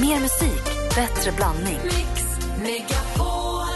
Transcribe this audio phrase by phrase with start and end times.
[0.00, 0.64] Mer musik,
[0.94, 1.78] bättre blandning.
[1.84, 2.24] Mix
[2.62, 3.68] Megapol.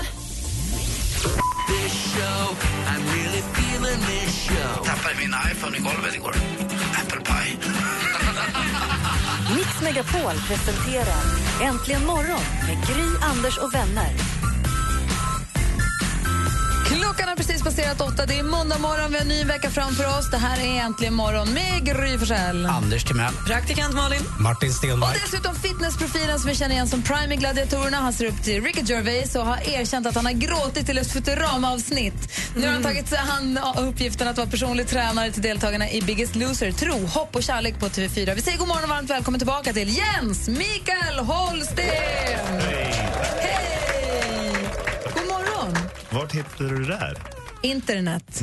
[4.85, 6.35] tappade min iPhone i golvet igår.
[7.01, 7.59] Apple pie.
[9.57, 11.23] Mix Megapol presenterar
[11.63, 14.32] Äntligen morgon med Gry, Anders och vänner.
[17.13, 18.27] Klockan har precis passerat åtta.
[18.27, 19.11] Det är måndag morgon.
[19.11, 20.31] Vi har en ny vecka framför oss.
[20.31, 22.67] Det här är Äntligen morgon med Gry Forssell.
[22.67, 23.35] Anders Timell.
[23.47, 24.21] Praktikant Malin.
[24.41, 25.17] Martin Och Stenmark.
[25.25, 27.97] dessutom fitnessprofilen som vi känner igen som Prime i Gladiatorerna.
[27.97, 31.13] Han ser upp till Ricky Gervais och har erkänt att han har gråtit till ett
[31.13, 32.15] Futurama-avsnitt.
[32.57, 36.37] Nu har han tagit sig an uppgiften att vara personlig tränare till deltagarna i Biggest
[36.37, 36.73] Loser.
[36.73, 38.35] Tro, hopp och kärlek på TV4.
[38.35, 42.82] Vi säger god morgon och varmt välkommen tillbaka till Jens Mikael Holsten!
[46.13, 47.17] Vart hittade du det där?
[47.63, 48.43] Internet.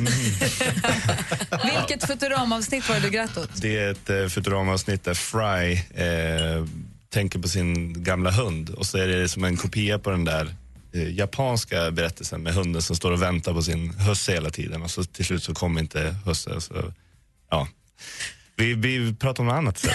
[1.64, 3.50] Vilket Futurama-avsnitt var det du grät åt?
[3.62, 5.72] Det är ett eh, Futurama-avsnitt där Fry
[6.04, 6.64] eh,
[7.08, 10.54] tänker på sin gamla hund och så är det som en kopia på den där
[10.92, 14.90] eh, japanska berättelsen med hunden som står och väntar på sin husse hela tiden och
[14.90, 16.60] så till slut så kommer inte husse.
[16.60, 16.92] Så,
[17.50, 17.68] ja.
[18.60, 19.90] Vi, vi pratar om något annat sen.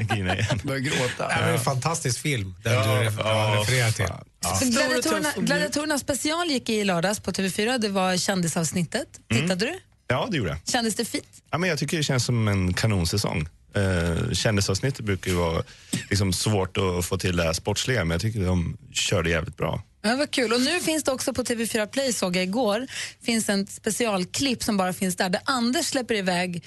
[0.16, 0.36] igen.
[0.62, 1.28] Börjar gråta.
[1.28, 4.06] Det är en fantastisk film, den Ja, du refererar till.
[4.06, 4.24] fan.
[4.42, 4.60] Ja.
[4.62, 7.78] Gladiatorerna, Gladiatorerna special gick i lördags på TV4.
[7.78, 9.08] Det var kändisavsnittet.
[9.28, 9.72] Tittade du?
[10.08, 10.58] ja, det gjorde jag.
[10.64, 11.24] Kändes det fint?
[11.50, 13.48] Ja, men jag tycker det känns som en kanonsäsong.
[13.76, 15.62] Uh, Kändisavsnittet brukar ju vara
[16.10, 19.82] liksom, svårt att få till det här sportsliga, men jag tycker de körde jävligt bra.
[20.02, 20.52] Ja, vad kul.
[20.52, 22.86] Och nu finns det också på TV4 Play, såg jag igår,
[23.22, 26.62] finns en specialklipp som bara finns där, där Anders släpper iväg eh,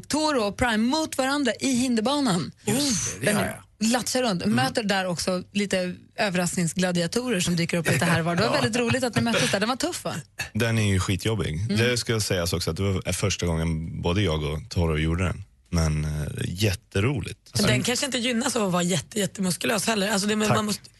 [0.00, 2.40] Toro och Prime mot varandra i hinderbana.
[2.64, 3.54] Just det, det.
[3.78, 4.46] Latchar runt.
[4.46, 8.36] Möter där också lite överraskningsgladiatorer som dyker upp lite här var.
[8.36, 9.60] Det var väldigt roligt att ni möttes där.
[9.60, 10.14] Den var tuff va?
[10.52, 11.54] Den är ju skitjobbig.
[11.54, 11.76] Mm.
[11.76, 15.44] Det ska sägas också att det var första gången både jag och Toro gjorde den.
[15.70, 16.10] Men uh,
[16.44, 17.38] jätteroligt.
[17.54, 20.10] Men den kanske inte gynnas av att vara jätte, jättemuskulös heller.
[20.10, 20.90] Alltså det, man måste,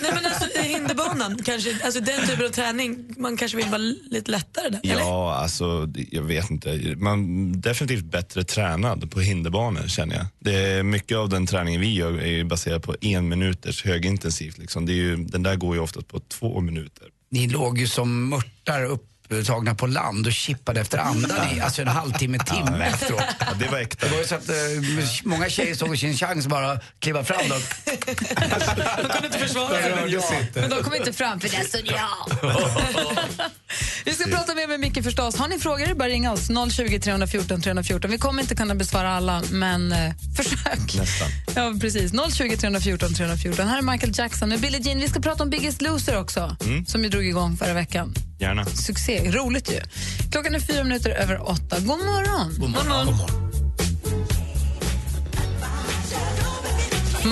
[0.00, 3.78] nej men alltså i hinderbanan, kanske, alltså den typen av träning, man kanske vill vara
[4.10, 4.80] lite lättare där.
[4.82, 5.00] eller?
[5.00, 6.94] Ja, alltså det- jag vet inte.
[6.96, 10.26] Man definitivt bättre tränad på hinderbanor känner jag.
[10.38, 14.58] Det är mycket av den träningen vi gör är ju baserad på en minuters högintensivt.
[14.58, 14.86] Liksom.
[14.86, 17.06] Det är ju, den där går ju oftast på två minuter.
[17.30, 18.84] Ni låg ju som mörtar
[19.30, 23.22] upptagna på land och chippade efter andan i alltså en halvtimme, timme efteråt.
[23.38, 24.06] Ja, det var äkta.
[24.06, 24.54] Det var ju så att eh,
[25.24, 27.54] många tjejer såg sin chans bara kliva fram då.
[27.54, 29.68] Man kunde inte försvara
[30.22, 30.50] sig.
[30.54, 32.50] Men de kom inte fram för det stod jag.
[34.04, 35.36] Vi ska prata mer med Micke förstås.
[35.36, 36.48] Har ni frågor bara att ringa oss.
[36.72, 38.10] 020 314 314.
[38.10, 40.94] Vi kommer inte kunna besvara alla, men eh, försök.
[40.96, 41.28] Nästan.
[41.54, 42.12] Ja, precis.
[42.36, 43.68] 020 314 314.
[43.68, 45.00] Här är Michael Jackson med Billie Jean.
[45.00, 48.14] Vi ska prata om Biggest Loser också, som ju drog igång förra veckan.
[48.40, 48.64] Gärna.
[48.64, 49.80] Succé, roligt ju.
[50.32, 51.76] Klockan är fyra minuter över åtta.
[51.80, 52.54] God morgon!
[52.58, 53.14] God morgon.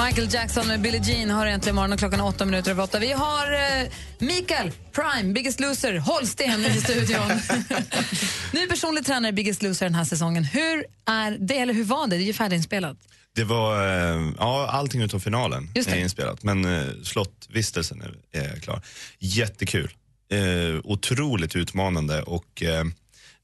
[0.07, 2.99] Michael Jackson med Billie Jean har äntligen morgon och klockan är åtta minuter över åtta.
[2.99, 3.89] Vi har eh,
[4.19, 7.29] Mikael Prime, Biggest Loser, Holsten i studion.
[8.53, 10.45] Ny personlig tränare i Biggest Loser den här säsongen.
[10.45, 12.17] Hur är det, eller hur var det?
[12.17, 12.97] Det är ju färdiginspelat.
[13.35, 16.43] Det var, eh, ja allting utom finalen är inspelat.
[16.43, 18.83] Men eh, slottvistelsen är, är klar.
[19.19, 19.91] Jättekul.
[20.31, 22.85] Eh, otroligt utmanande och eh,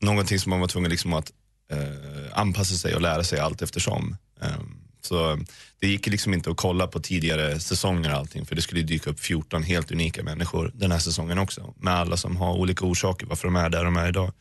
[0.01, 1.33] någonting som man var tvungen liksom att
[1.71, 4.17] eh, anpassa sig och lära sig allt eftersom.
[4.43, 4.61] Eh,
[5.01, 5.39] så
[5.81, 9.11] det gick liksom inte att kolla på tidigare säsonger och allting för det skulle dyka
[9.11, 11.75] upp 14 helt unika människor den här säsongen också.
[11.77, 14.33] Med alla som har olika orsaker varför de är där de är idag.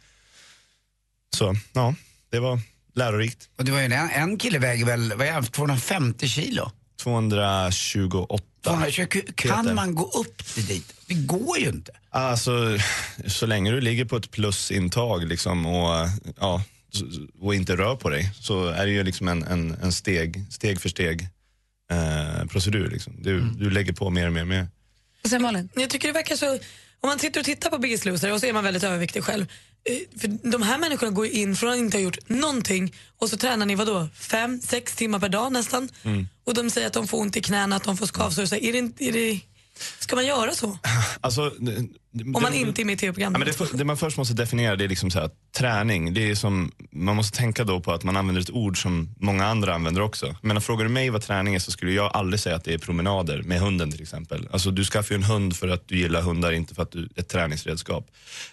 [1.35, 1.95] Så ja,
[2.29, 2.59] det var
[2.95, 3.49] lärorikt.
[3.57, 6.71] Och det var ju en, en kille väger väl, vad är det, 250 kilo?
[7.03, 8.43] 228.
[8.63, 10.93] 220, kan man gå upp till dit?
[11.07, 11.91] Det går ju inte.
[12.09, 12.77] Alltså,
[13.27, 16.07] så länge du ligger på ett plusintag liksom och,
[16.39, 16.63] ja,
[17.39, 20.81] och inte rör på dig så är det ju liksom en, en, en steg, steg
[20.81, 21.27] för steg
[21.91, 22.89] eh, procedur.
[22.89, 23.13] Liksom.
[23.21, 24.67] Du, du lägger på mer och mer och mer.
[25.25, 25.69] Säger Malin?
[25.75, 28.45] Jag tycker det verkar så, om man sitter och tittar på Biggest Loser och så
[28.45, 29.45] är man väldigt överviktig själv.
[29.89, 33.37] Eh, För de här människorna går in från att inte ha gjort någonting och så
[33.37, 35.89] tränar ni vadå, fem, sex timmar per dag nästan.
[36.43, 38.45] Och de säger att de får ont i knäna, att de får skavsår.
[38.45, 39.39] Så Är det, är det,
[39.99, 40.77] ska man göra så?
[41.21, 43.39] Alltså, det- Om man inte är med i Ja, tv-programmet?
[43.57, 46.13] men det, det man först måste definiera det är liksom så här, träning.
[46.13, 49.45] Det är som, man måste tänka då på att man använder ett ord som många
[49.45, 50.35] andra använder också.
[50.41, 52.77] Men frågar du mig vad träning är så skulle jag aldrig säga att det är
[52.77, 54.47] promenader med hunden till exempel.
[54.51, 56.99] Alltså du skaffar ju en hund för att du gillar hundar, inte för att du
[57.03, 58.07] är ett träningsredskap.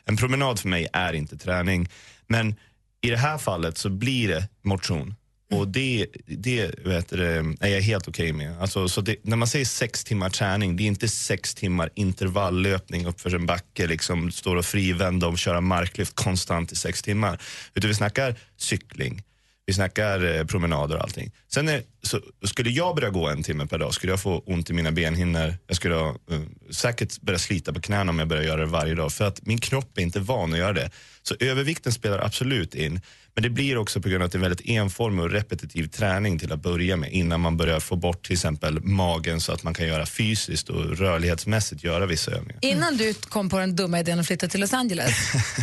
[0.05, 1.89] En promenad för mig är inte träning.
[2.27, 2.55] Men
[3.03, 5.15] i det här fallet så blir det motion.
[5.51, 8.61] Och det, det vet du, är jag helt okej med.
[8.61, 13.07] Alltså, så det, när man säger sex timmar träning, det är inte sex timmar intervalllöpning
[13.07, 17.41] uppför en backe, liksom, står och frivända och köra marklyft konstant i sex timmar.
[17.75, 19.23] Utan vi snackar cykling,
[19.67, 21.33] Vi snackar eh, promenader och allting.
[21.49, 24.71] Sen är, så, skulle jag börja gå en timme per dag skulle jag få ont
[24.71, 25.55] i mina benhinnor.
[25.67, 28.95] Jag skulle ha, eh, säkert börja slita på knäna om jag börjar göra det varje
[28.95, 29.13] dag.
[29.13, 30.91] För att min kropp är inte van att göra det.
[31.23, 33.01] Så övervikten spelar absolut in.
[33.35, 36.39] Men det blir också på grund av att det är väldigt enformig och repetitiv träning
[36.39, 39.75] till att börja med innan man börjar få bort till exempel magen så att man
[39.75, 42.59] kan göra fysiskt och rörlighetsmässigt göra vissa övningar.
[42.63, 45.15] Innan du kom på den dumma idén att flytta till Los Angeles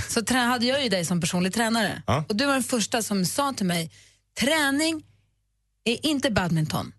[0.10, 2.02] så hade jag ju dig som personlig tränare.
[2.08, 2.26] Ja.
[2.30, 3.92] Och du var den första som sa till mig,
[4.40, 5.04] träning
[5.86, 6.92] är inte badminton.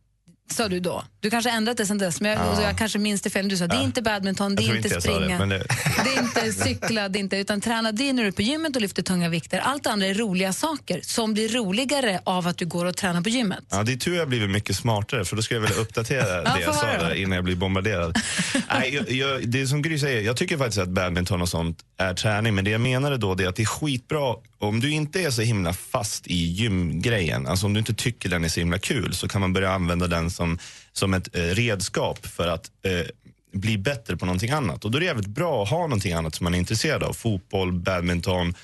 [0.53, 1.05] Sa du då.
[1.21, 3.49] Du kanske har ändrat det sen dess, men jag, och jag kanske minns det fel.
[3.49, 5.39] Du sa, det är inte badminton, det är inte det, springa.
[5.39, 5.59] men det-
[6.05, 8.43] Det är inte cykla, det är inte, utan träna det är när du är på
[8.43, 9.59] gymmet och lyfter tunga vikter.
[9.59, 13.29] Allt andra är roliga saker som blir roligare av att du går och tränar på
[13.29, 13.65] gymmet.
[13.71, 16.61] Ja, det är tur jag blivit mycket smartare för då skulle jag vilja uppdatera det
[16.61, 18.17] jag sa där innan jag blir bombarderad.
[18.69, 21.79] Nej, jag, jag, det är som Gry säger, jag tycker faktiskt att badminton och sånt
[21.99, 24.91] är träning men det jag menade då det är att det är skitbra om du
[24.91, 28.61] inte är så himla fast i gymgrejen, alltså om du inte tycker den är så
[28.61, 30.59] himla kul så kan man börja använda den som,
[30.93, 33.07] som ett eh, redskap för att eh,
[33.53, 34.85] bli bättre på någonting annat.
[34.85, 37.13] Och då är det jävligt bra att ha någonting annat som man är intresserad av.
[37.13, 38.55] Fotboll, badminton,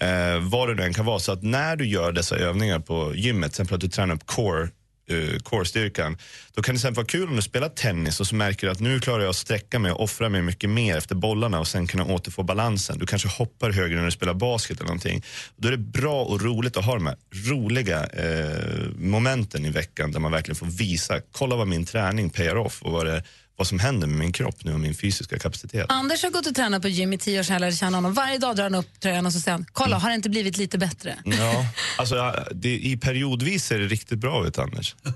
[0.00, 1.18] eh, vad det nu än kan vara.
[1.18, 4.26] Så att när du gör dessa övningar på gymmet, till exempel att du tränar upp
[4.26, 4.68] core,
[5.10, 6.18] uh, core-styrkan,
[6.54, 8.80] då kan det sen vara kul om du spelar tennis och så märker du att
[8.80, 11.86] nu klarar jag att sträcka mig och offra mig mycket mer efter bollarna och sen
[11.86, 12.98] kunna återfå balansen.
[12.98, 15.24] Du kanske hoppar högre när du spelar basket eller någonting.
[15.56, 17.16] Då är det bra och roligt att ha de här
[17.50, 22.56] roliga uh, momenten i veckan där man verkligen får visa, kolla vad min träning payar
[22.56, 23.22] off och vad, det,
[23.56, 25.86] vad som händer med min kropp nu och min fysiska kapacitet.
[25.88, 28.14] Anders har gått och tränat på gym i tio år sedan jag lärde känna honom.
[28.14, 30.56] Varje dag drar han upp tröjan och så säger han, kolla har det inte blivit
[30.56, 31.16] lite bättre?
[31.24, 31.66] Ja,
[31.98, 34.94] alltså ja, det, i periodvis ser det riktigt bra ut Anders.
[35.04, 35.12] ja,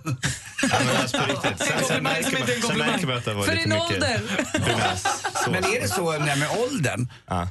[0.86, 1.66] men alltså, på riktigt.
[1.86, 2.90] Sen, märker man, sen komplimang.
[2.90, 4.20] märker man att det har varit För lite din mycket ålder.
[4.52, 5.02] finess.
[5.44, 5.50] Så.
[5.50, 7.48] Men är det så när med åldern, Ja.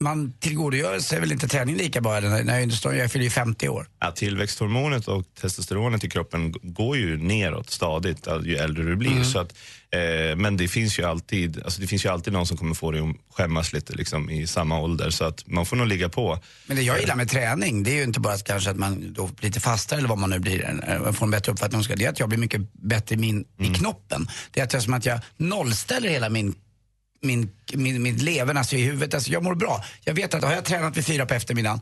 [0.00, 3.30] man tillgodogör sig väl inte träning lika bra när, när jag, står- jag fyller ju
[3.30, 3.86] 50 år.
[4.00, 9.22] Ja, tillväxthormonet och testosteronet i kroppen går ju neråt stadigt ju äldre du blir.
[9.24, 9.54] Så att,
[9.92, 12.90] eh, men det finns, ju alltid, alltså, det finns ju alltid någon som kommer få
[12.90, 15.10] dig att skämmas lite liksom, i samma ålder.
[15.10, 16.38] Så att man får nog ligga på.
[16.66, 19.12] Men det jag gillar med träning, det är ju inte bara att kanske att man
[19.12, 21.84] då blir lite fastare eller vad man nu blir, eh, får en bättre uppfattning om
[21.84, 21.96] sig.
[21.96, 24.28] Det är att jag blir mycket bättre min, i knoppen.
[24.50, 26.54] Det är att jag, som att jag nollställer hela min
[27.22, 29.14] min, min, min leven, alltså i huvudet.
[29.14, 29.84] Alltså jag mår bra.
[30.04, 31.80] Jag vet att har jag tränat vid fyra på eftermiddagen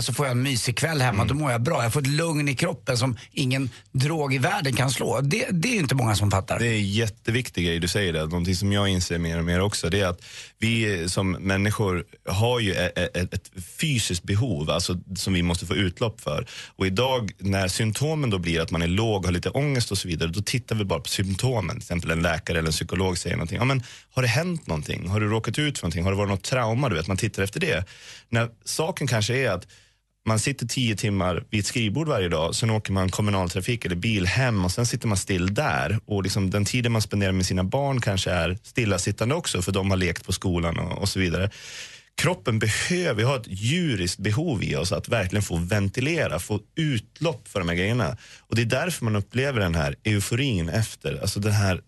[0.00, 1.82] så får jag en mysig kväll hemma, då mår jag bra.
[1.82, 5.20] Jag får ett lugn i kroppen som ingen drog i världen kan slå.
[5.20, 6.58] Det, det är ju inte många som fattar.
[6.58, 8.20] Det är jätteviktig grej du säger det.
[8.20, 9.90] Någonting som jag inser mer och mer också.
[9.90, 10.24] Det är att
[10.58, 13.50] vi eh, som människor har ju e- e- ett, ett
[13.80, 16.46] fysiskt behov alltså, som vi måste få utlopp för.
[16.76, 20.08] Och idag när symptomen då blir att man är låg, har lite ångest och så
[20.08, 20.30] vidare.
[20.30, 21.70] Då tittar vi bara på symptomen.
[21.70, 23.58] Till exempel en läkare eller en psykolog säger någonting.
[23.58, 23.82] Ja, men,
[24.14, 25.08] har det hänt någonting?
[25.08, 26.04] Har du råkat ut för någonting?
[26.04, 26.88] Har det varit något trauma?
[26.88, 27.84] Du vet, man tittar efter det.
[28.28, 29.65] När saken kanske är att
[30.26, 34.26] man sitter tio timmar vid ett skrivbord varje dag, sen åker man kommunaltrafik eller bil
[34.26, 35.98] hem och sen sitter man still där.
[36.04, 39.90] Och liksom den tiden man spenderar med sina barn kanske är stillasittande också för de
[39.90, 41.50] har lekt på skolan och, och så vidare.
[42.16, 47.48] Kroppen behöver, vi har ett djuriskt behov i oss att verkligen få ventilera, få utlopp
[47.48, 48.16] för de här grejerna.
[48.40, 51.80] Och det är därför man upplever den här euforin efter, alltså den här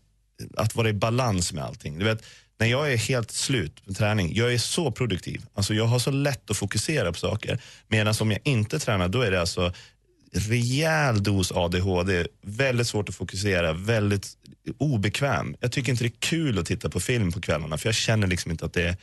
[0.56, 1.98] att vara i balans med allting.
[1.98, 2.22] Du vet,
[2.58, 5.42] när jag är helt slut med träning, jag är så produktiv.
[5.54, 7.58] Alltså jag har så lätt att fokusera på saker.
[7.88, 9.72] Medan om jag inte tränar, då är det alltså
[10.32, 14.26] rejäl dos ADHD, väldigt svårt att fokusera, väldigt
[14.78, 15.56] obekväm.
[15.60, 18.26] Jag tycker inte det är kul att titta på film på kvällarna för jag känner
[18.26, 18.96] liksom inte att det är,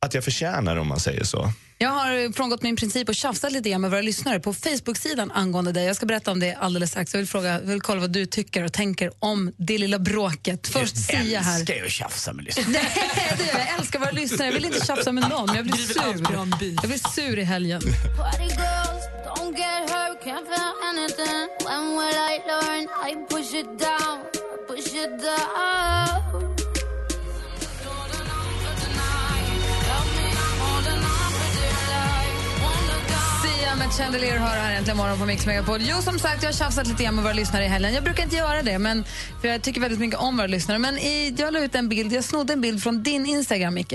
[0.00, 1.52] att jag förtjänar om man säger så.
[1.80, 5.72] Jag har frångått min princip och tjafsat lite grann med våra lyssnare på Facebook-sidan angående
[5.72, 5.84] dig.
[5.84, 7.14] Jag ska berätta om det alldeles strax.
[7.14, 10.68] Jag vill, fråga, jag vill kolla vad du tycker och tänker om det lilla bråket.
[10.68, 11.58] Först Sia här.
[11.58, 12.66] älskar ju att tjafsa med lyssnare.
[12.68, 13.60] Nej, det gör jag.
[13.60, 14.48] jag älskar våra lyssnare.
[14.48, 16.26] Jag vill inte tjafsa med någon, jag blir sur.
[16.82, 17.82] Jag blir sur i helgen.
[33.88, 35.78] Med Chandelier har här äntligen morgon på Mix Megapol.
[35.80, 37.94] Jo, som sagt, jag har tjafsat lite grann med våra lyssnare i helgen.
[37.94, 39.04] Jag brukar inte göra det, men,
[39.40, 40.78] för jag tycker väldigt mycket om våra lyssnare.
[40.78, 43.94] Men i, jag la ut en bild, jag snodde en bild från din Instagram, Micke.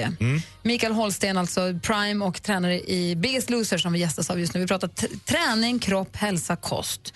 [0.61, 4.59] Mikael Holsten, alltså prime och tränare i Biggest Loser som vi gästas av just nu.
[4.59, 4.87] Vi pratar
[5.25, 7.13] träning, kropp, hälsa, kost.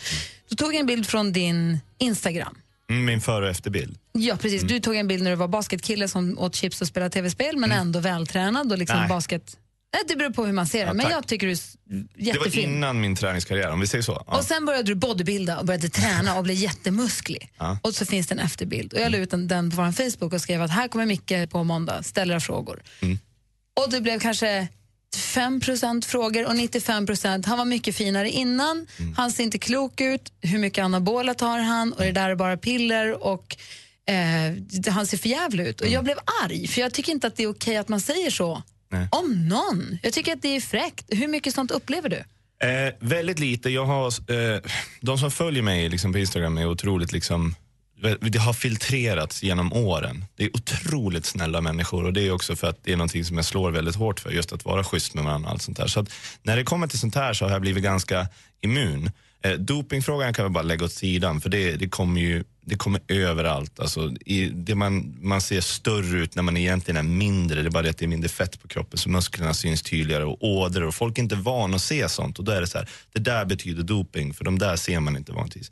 [0.50, 2.58] Då tog jag en bild från din Instagram.
[2.90, 3.98] Mm, Min före och efterbild.
[4.12, 4.62] Ja, precis.
[4.64, 7.72] Du tog en bild när du var basketkille som åt chips och spelade tv-spel, men
[7.72, 9.10] ändå vältränad och liksom Nej.
[9.10, 9.58] basket...
[9.98, 11.76] Nej, det beror på hur man ser det, Ja, men jag tycker du är s-
[11.86, 12.64] Det var jättefin.
[12.70, 14.24] innan min träningskarriär, om vi säger så.
[14.28, 14.38] Ja.
[14.38, 17.52] Och sen började du bodybuilda och började träna och blev jättemusklig.
[17.58, 17.80] Ja.
[17.84, 18.94] Och så finns det en efterbild.
[18.94, 21.64] Och jag la ut den, på vår Facebook och skrev att här kommer Micke på
[21.64, 22.84] måndag, ställer frågor.
[23.02, 23.20] Mm.
[23.86, 24.68] Och du blev kanske
[25.16, 28.88] 5% frågor och 95% han var mycket finare innan,
[29.18, 32.58] han ser inte klok ut, hur mycket anabola tar han och det där är bara
[32.58, 33.58] piller och
[34.08, 35.82] eh, han ser för jävlig ut.
[35.82, 38.30] Och jag blev arg, för jag tycker inte att det är okej att man säger
[38.32, 39.08] så Nej.
[39.12, 39.98] om någon.
[40.04, 41.06] Jag tycker att det är fräckt.
[41.08, 42.24] Hur mycket sånt upplever du?
[42.68, 43.70] Eh, väldigt lite.
[43.70, 44.62] Jag har, eh,
[45.02, 47.56] de som följer mig liksom, på Instagram är otroligt liksom,
[48.22, 50.26] det har filtrerats genom åren.
[50.36, 53.36] Det är otroligt snälla människor och det är också för att det är någonting som
[53.36, 55.50] jag slår väldigt hårt för, just att vara schysst med varandra.
[55.50, 55.88] Allt sånt där.
[55.88, 56.10] Så att
[56.44, 58.28] när det kommer till sånt här så har jag blivit ganska
[58.62, 59.12] immun.
[59.42, 63.02] Eh, dopingfrågan kan vi bara lägga åt sidan för det, det kommer ju det kommer
[63.08, 63.80] överallt.
[63.80, 67.62] Alltså, i, det man, man ser större ut när man egentligen är mindre.
[67.62, 70.24] Det är bara det att det är mindre fett på kroppen så musklerna syns tydligare
[70.24, 70.88] och ådror.
[70.88, 72.40] Och folk är inte vana att se sånt.
[72.40, 75.18] Och då är det så här, det där betyder doping för de där ser man
[75.18, 75.72] inte vanligtvis.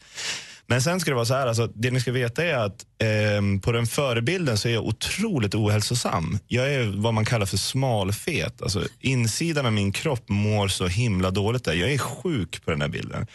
[0.68, 3.62] Men sen ska det vara så här, alltså, det ni ska veta är att eh,
[3.62, 6.40] på den förebilden så är jag otroligt ohälsosam.
[6.48, 8.62] Jag är vad man kallar för smalfet.
[8.62, 11.74] Alltså, insidan av min kropp mår så himla dåligt där.
[11.74, 13.28] Jag är sjuk på den här bilden.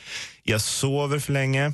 [0.43, 1.73] Jag sover för länge.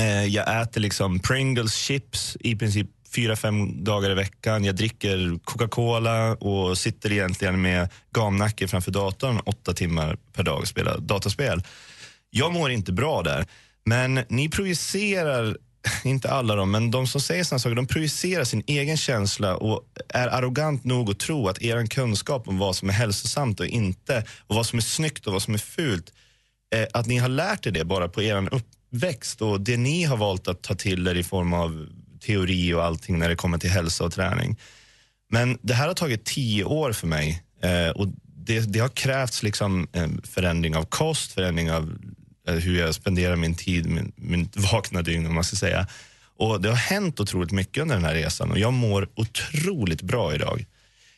[0.00, 4.64] Eh, jag äter liksom Pringles chips i princip fyra, fem dagar i veckan.
[4.64, 10.68] Jag dricker Coca-Cola och sitter egentligen med gamnacke framför datorn åtta timmar per dag och
[10.68, 11.62] spelar dataspel.
[12.30, 13.46] Jag mår inte bra där.
[13.84, 15.56] Men ni projicerar,
[16.04, 19.82] inte alla de, men de som säger såna saker, de projicerar sin egen känsla och
[20.08, 24.24] är arrogant nog att tro att er kunskap om vad som är hälsosamt och inte,
[24.46, 26.12] och vad som är snyggt och vad som är fult,
[26.74, 28.48] eh, att ni har lärt er det bara på er
[28.92, 31.86] uppväxt och det ni har valt att ta till er i form av
[32.20, 34.56] teori och allting när det kommer till hälsa och träning.
[35.30, 39.42] Men det här har tagit tio år för mig eh, och det, det har krävts
[39.42, 41.98] liksom en förändring av kost, förändring av
[42.48, 45.86] eh, hur jag spenderar min tid, min, min vakna dygn om man ska säga.
[46.36, 50.34] Och det har hänt otroligt mycket under den här resan och jag mår otroligt bra
[50.34, 50.64] idag.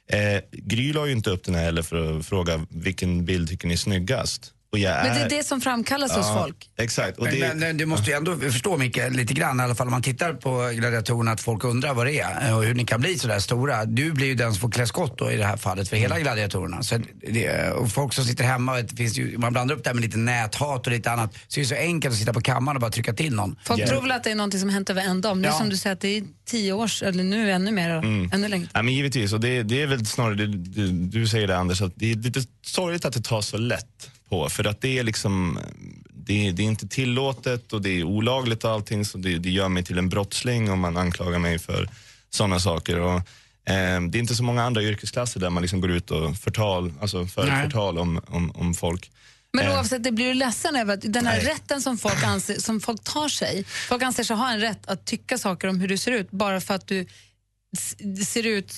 [0.08, 3.68] Eh, Gry la ju inte upp den här heller för att fråga vilken bild tycker
[3.68, 4.52] ni är snyggast.
[4.72, 6.68] Och jag Men det är- är det som framkallas hos folk.
[6.78, 7.18] Exakt.
[7.18, 9.74] Och Men, det, men, men du måste ju ändå förstå Micke, lite grann i alla
[9.74, 12.74] fall om man tittar på gladiatorerna att folk undrar vad det är eh, och hur
[12.74, 13.84] ni kan bli sådär stora.
[13.84, 16.18] Du blir ju den som får klä skott då i det här fallet för hela
[16.20, 16.82] gladiatorerna.
[16.82, 16.98] Så
[17.32, 20.04] det, och folk som sitter hemma, det finns ju, man blandar upp det här med
[20.04, 21.34] lite näthat och lite annat.
[21.34, 23.56] Så det är så enkelt att sitta på kammaren och bara trycka till någon.
[23.64, 25.52] Folk tror väl att det är något som hänt över en dag, men det är
[25.52, 25.58] Ja.
[25.58, 27.90] som du säger att det är tio års, eller nu ännu mer,
[28.34, 28.68] ännu längre.
[28.74, 30.88] Ja, men givetvis, och det, det är väl snarare, det, det,
[31.18, 34.48] du säger det Anders, att det är lite sorgligt att det tar så lätt på.
[34.48, 35.58] För att det är liksom,
[36.10, 39.68] det, det är inte tillåtet och det är olagligt och allting så det, det gör
[39.68, 41.88] mig till en brottsling om man anklagar mig för
[42.30, 43.00] sådana saker.
[43.00, 43.16] Och,
[43.72, 46.92] eh, det är inte så många andra yrkesklasser där man liksom går ut och förtal,
[47.00, 47.64] alltså för Nej.
[47.64, 49.10] förtal om, om, om folk.
[49.52, 49.74] Men Eh.
[49.74, 51.52] oavsett, det blir du ledsen över att den här Nej.
[51.52, 55.04] rätten som folk, anser, som folk tar sig, folk anser sig ha en rätt att
[55.04, 57.06] tycka saker om hur du ser ut bara för att du
[58.26, 58.74] ser ut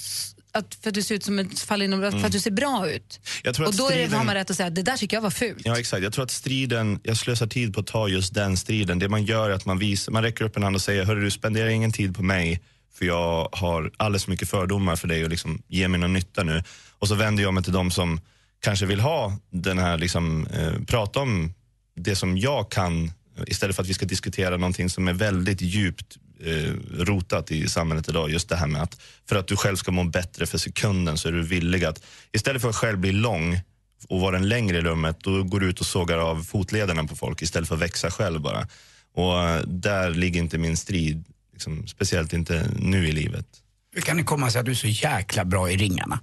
[0.55, 2.91] att, för att du ser ut som ett fall inom, för att du ser bra
[2.91, 3.21] ut.
[3.47, 5.23] Och då är det, striden- har man rätt att säga att det där tycker jag
[5.23, 5.63] var fult.
[5.65, 6.03] Ja, exakt.
[6.03, 8.99] Jag tror att striden, jag slösar tid på att ta just den striden.
[8.99, 11.21] Det man gör är att man visar, man räcker upp en hand och säger, hörru
[11.25, 12.61] du spenderar ingen tid på mig
[12.95, 16.43] för jag har alldeles för mycket fördomar för dig och liksom ge mig någon nytta
[16.43, 16.63] nu.
[16.99, 18.21] Och så vänder jag mig till de som
[18.61, 21.55] kanske vill ha den här, liksom, eh, prata om
[21.97, 23.13] det som jag kan
[23.47, 28.09] istället för att vi ska diskutera någonting som är väldigt djupt eh, rotat i samhället
[28.09, 28.31] idag.
[28.31, 31.29] Just det här med att för att du själv ska må bättre för sekunden så
[31.29, 33.61] är du villig att istället för att själv bli lång
[34.09, 37.17] och vara den längre i rummet, då går du ut och sågar av fotlederna på
[37.17, 38.69] folk istället för att växa själv bara.
[39.15, 43.47] Och eh, där ligger inte min strid, liksom, speciellt inte nu i livet.
[43.95, 46.21] Hur kan det komma sig att du är så jäkla bra i ringarna?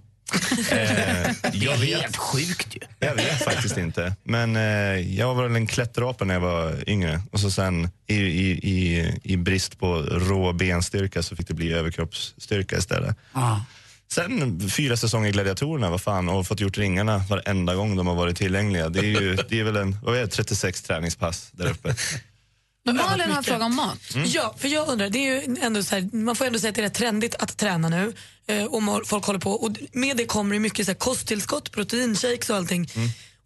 [0.71, 2.79] Eh, Det jag är vet, helt sjukt ju.
[2.99, 4.15] jag vet faktiskt inte.
[4.23, 4.61] Men eh,
[5.15, 7.21] jag var väl en klätterapa när jag var yngre.
[7.31, 11.73] Och så sen i, i, i, i brist på rå benstyrka så fick det bli
[11.73, 13.17] överkroppsstyrka istället.
[13.33, 13.65] Ja.
[14.13, 18.15] Sen fyra säsonger i Gladiatorerna, vad fan, och fått gjort ringarna varenda gång de har
[18.15, 18.89] varit tillgängliga.
[18.89, 21.95] Det är ju det är väl en, vad är det, 36 träningspass där uppe.
[22.85, 23.99] Malin har fråga om mat.
[24.25, 26.75] Ja, för jag undrar, det är ju ändå så här, man får ändå säga att
[26.75, 28.13] det är trendigt att träna nu
[28.69, 32.49] och må- folk håller på och med det kommer det mycket så här, kosttillskott, proteinshakes
[32.49, 32.87] och allting.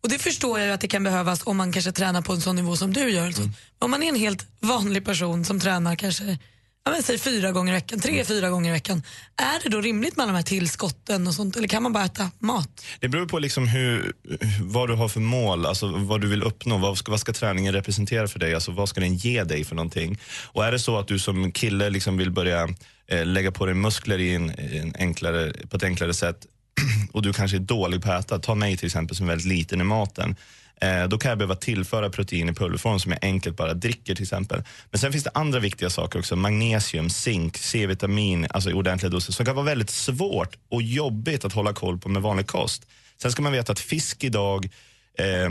[0.03, 2.55] Och det förstår jag att det kan behövas om man kanske tränar på en sån
[2.55, 3.31] nivå som du gör.
[3.31, 3.49] Så
[3.79, 6.37] Om man är en helt vanlig person som tränar kanske
[6.85, 9.03] ja, men, säg fyra gånger i veckan, tre, fyra gånger i veckan.
[9.37, 12.31] Är det då rimligt med de här tillskotten och sånt eller kan man bara äta
[12.39, 12.85] mat?
[12.99, 14.13] Det beror på liksom hur,
[14.61, 16.77] vad du har för mål, alltså vad du vill uppnå.
[16.77, 18.55] Vad ska, vad ska träningen representera för dig?
[18.55, 20.19] Alltså vad ska den ge dig för någonting?
[20.45, 22.67] Och är det så att du som kille liksom vill börja eh,
[23.07, 26.45] Eh, lägga på dig muskler i en, en enklare, på ett enklare sätt
[27.11, 29.47] och du kanske är dålig på att äta, ta mig till exempel som är väldigt
[29.47, 30.35] liten i maten.
[30.81, 34.23] Eh, då kan jag behöva tillföra protein i pulverform som jag enkelt bara dricker till
[34.23, 34.63] exempel.
[34.91, 36.35] Men sen finns det andra viktiga saker också.
[36.35, 41.53] Magnesium, zink, C-vitamin, alltså i ordentliga doser som kan vara väldigt svårt och jobbigt att
[41.53, 42.87] hålla koll på med vanlig kost.
[43.21, 44.69] Sen ska man veta att fisk idag,
[45.17, 45.49] eh,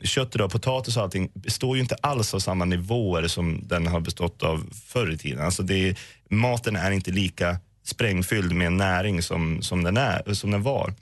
[0.00, 4.00] kött och potatis och allting består ju inte alls av samma nivåer som den har
[4.00, 5.44] bestått av förr i tiden.
[5.44, 10.50] Alltså det är, maten är inte lika sprängfylld med näring som, som, den, är, som
[10.50, 10.94] den var.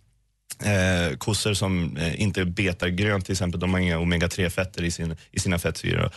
[0.64, 5.16] Eh, kossor som eh, inte betar grönt till exempel, de har inga omega-3-fetter i, sin,
[5.30, 6.10] i sina fettsyror.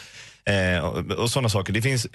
[0.46, 1.74] Eh, och, och sådana saker.
[1.74, 2.08] Det finns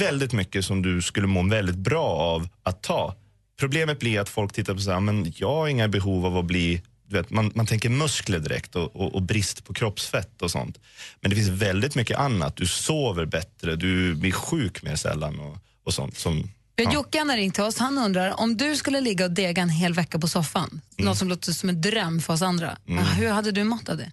[0.00, 3.14] väldigt mycket som du skulle må väldigt bra av att ta.
[3.60, 6.44] Problemet blir att folk tittar på så här, men jag har inga behov av att
[6.44, 10.78] bli vet, man, man tänker muskler direkt och, och, och brist på kroppsfett och sånt.
[11.20, 12.56] Men det finns väldigt mycket annat.
[12.56, 16.18] Du sover bättre, du blir sjuk mer sällan och, och sånt.
[16.18, 16.50] Som,
[16.84, 16.92] Ja.
[16.94, 17.78] Jocke han har ringt till oss.
[17.78, 21.28] Han undrar om du skulle ligga och dega en hel vecka på soffan, något som
[21.28, 22.78] låter som en dröm för oss andra.
[23.16, 24.12] Hur hade du mått av det?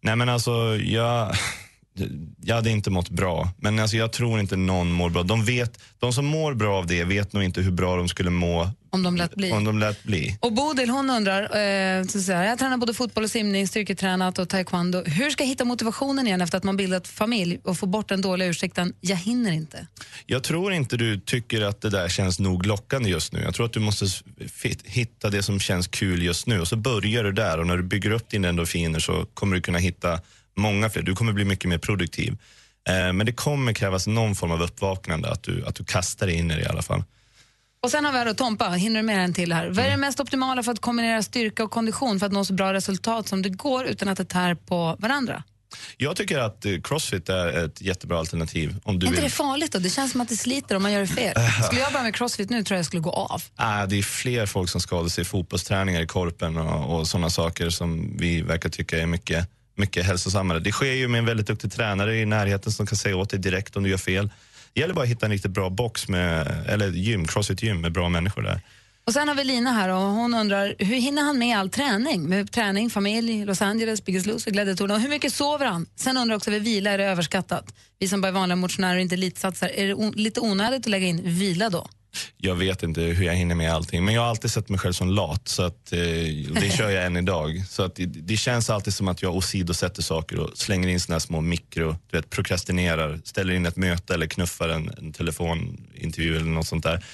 [0.00, 1.36] Nej men alltså, jag,
[2.42, 3.48] jag hade inte mått bra.
[3.58, 5.22] Men alltså, jag tror inte någon mår bra.
[5.22, 8.30] De, vet, de som mår bra av det vet nog inte hur bra de skulle
[8.30, 9.52] må Om de lät bli?
[9.52, 10.36] om de lät bli.
[10.40, 14.48] Och Bodil hon undrar, eh, så säger, jag tränar både fotboll och simning, styrketränat och
[14.48, 15.02] taekwondo.
[15.04, 18.20] Hur ska jag hitta motivationen igen efter att man bildat familj och få bort den
[18.20, 19.86] dåliga ursäkten, jag hinner inte?
[20.26, 23.42] Jag tror inte du tycker att det där känns nog lockande just nu.
[23.42, 24.06] Jag tror att du måste
[24.84, 27.82] hitta det som känns kul just nu och så börjar du där och när du
[27.82, 30.20] bygger upp dina endorfiner så kommer du kunna hitta
[30.56, 31.02] många fler.
[31.02, 32.36] Du kommer bli mycket mer produktiv.
[32.88, 36.36] Eh, men det kommer krävas någon form av uppvaknande, att du, att du kastar dig
[36.36, 37.04] in i det i alla fall.
[37.82, 39.66] Och sen har vi här då Tompa, hinner du med en till här.
[39.68, 40.00] Vad är Mm.
[40.00, 43.28] det mest optimala för att kombinera styrka och kondition för att nå så bra resultat
[43.28, 45.42] som det går utan att det tär på varandra?
[45.96, 49.30] Jag tycker att eh, crossfit är ett jättebra alternativ om du är inte vill.
[49.30, 49.78] det farligt då?
[49.78, 51.34] Det känns som att det sliter om man gör det fel.
[51.64, 53.42] Skulle jag börja med crossfit nu tror jag jag skulle gå av.
[53.56, 57.30] Ah, det är fler folk som skadar sig i fotbollsträningar i korpen och, och sådana
[57.30, 60.58] saker som vi verkar tycka är mycket, mycket hälsosammare.
[60.60, 63.38] Det sker ju med en väldigt duktig tränare i närheten som kan säga åt dig
[63.40, 64.30] direkt om du gör fel.
[64.76, 68.08] Det gäller bara att hitta en riktigt bra box, med, eller gym, crossfit-gym med bra
[68.08, 68.60] människor där.
[69.06, 72.28] Och sen har vi Lina här och hon undrar hur hinner han med all träning?
[72.28, 74.94] Med träning, familj, Los Angeles, Biggest Loser, gladiatorerna.
[74.94, 75.86] Och hur mycket sover han?
[75.96, 77.74] Sen undrar också vi vila, är det överskattat?
[77.98, 81.06] Vi som bara är vanliga motionärer och inte elitsatsar, är det lite onödigt att lägga
[81.06, 81.88] in vila då?
[82.36, 84.92] Jag vet inte hur jag hinner med allting, men jag har alltid sett mig själv
[84.92, 85.48] som lat.
[85.48, 85.98] Så att, eh,
[86.60, 87.62] det kör jag än idag.
[87.68, 91.14] Så att det, det känns alltid som att jag åsidosätter saker och slänger in såna
[91.14, 96.36] här små mikro, du vet, prokrastinerar, ställer in ett möte eller knuffar en, en telefonintervju
[96.36, 97.04] eller något sånt där.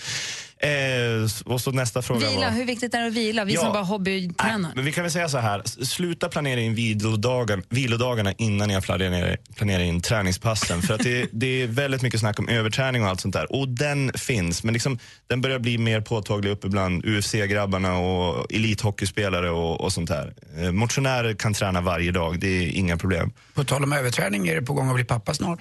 [0.62, 2.50] Eh, och så nästa fråga Vila, var...
[2.50, 3.44] hur viktigt är det att vila?
[3.44, 3.60] Vi Ja.
[3.60, 4.72] som bara hobbytränar.
[4.74, 9.36] men vi kan väl säga så här, sluta planera in vilodagar, vilodagarna innan jag planerar,
[9.56, 10.82] planerar in träningspassen.
[10.82, 13.52] För att det, det är väldigt mycket snack om överträning och allt sånt där.
[13.52, 19.50] Och den finns, men liksom, den börjar bli mer påtaglig uppe bland UFC-grabbarna och elithockeyspelare
[19.50, 20.34] och, och sånt där.
[20.58, 23.32] Eh, motionärer kan träna varje dag, det är inga problem.
[23.54, 25.60] På tal om överträning, är det på gång att bli pappa snart?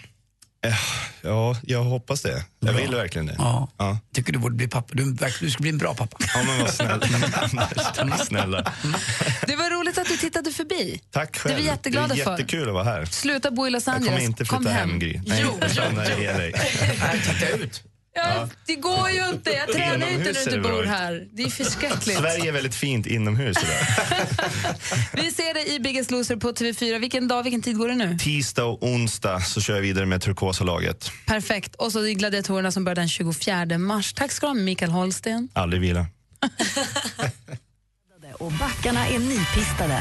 [0.63, 0.73] Eh,
[1.21, 2.45] ja, jag hoppas det.
[2.59, 3.35] Jag vill verkligen det.
[3.37, 3.67] Ja.
[3.77, 3.97] Ja.
[4.13, 4.87] Tycker du borde bli pappa.
[4.93, 6.17] Du, du skulle bli en bra pappa.
[6.35, 7.03] Ja, men vad snäll.
[8.27, 8.71] snälla.
[9.47, 11.01] Det var roligt att du tittade förbi.
[11.11, 11.55] Tack själv.
[11.55, 12.31] Det är vi jätteglada det är för.
[12.31, 13.05] jättekul att vara här.
[13.05, 14.13] Sluta bo i Los Jag Angeles.
[14.13, 15.21] kommer inte Kom flytta hem, Gry.
[15.25, 15.83] Nej, Jo, jag jo,
[16.23, 16.33] LA.
[16.37, 17.83] Nej, titta ut.
[18.13, 19.51] Ja, det går ju inte.
[19.51, 21.27] Jag tränar ju inte när du det inte bra bor här.
[21.31, 22.17] Det är förskräckligt.
[22.17, 23.75] Sverige är väldigt fint inomhus idag.
[25.23, 26.99] Vi ser dig i Biggest Loser på TV4.
[26.99, 28.17] Vilken dag, vilken tid går det nu?
[28.17, 31.11] Tisdag och onsdag så kör jag vidare med turkosa laget.
[31.25, 31.75] Perfekt.
[31.75, 34.13] Och så Gladiatorerna som börjar den 24 mars.
[34.13, 35.49] Tack ska du ha, Mikael Holsten.
[35.53, 36.05] Aldrig vila.
[38.33, 39.99] Och backarna är nypistade.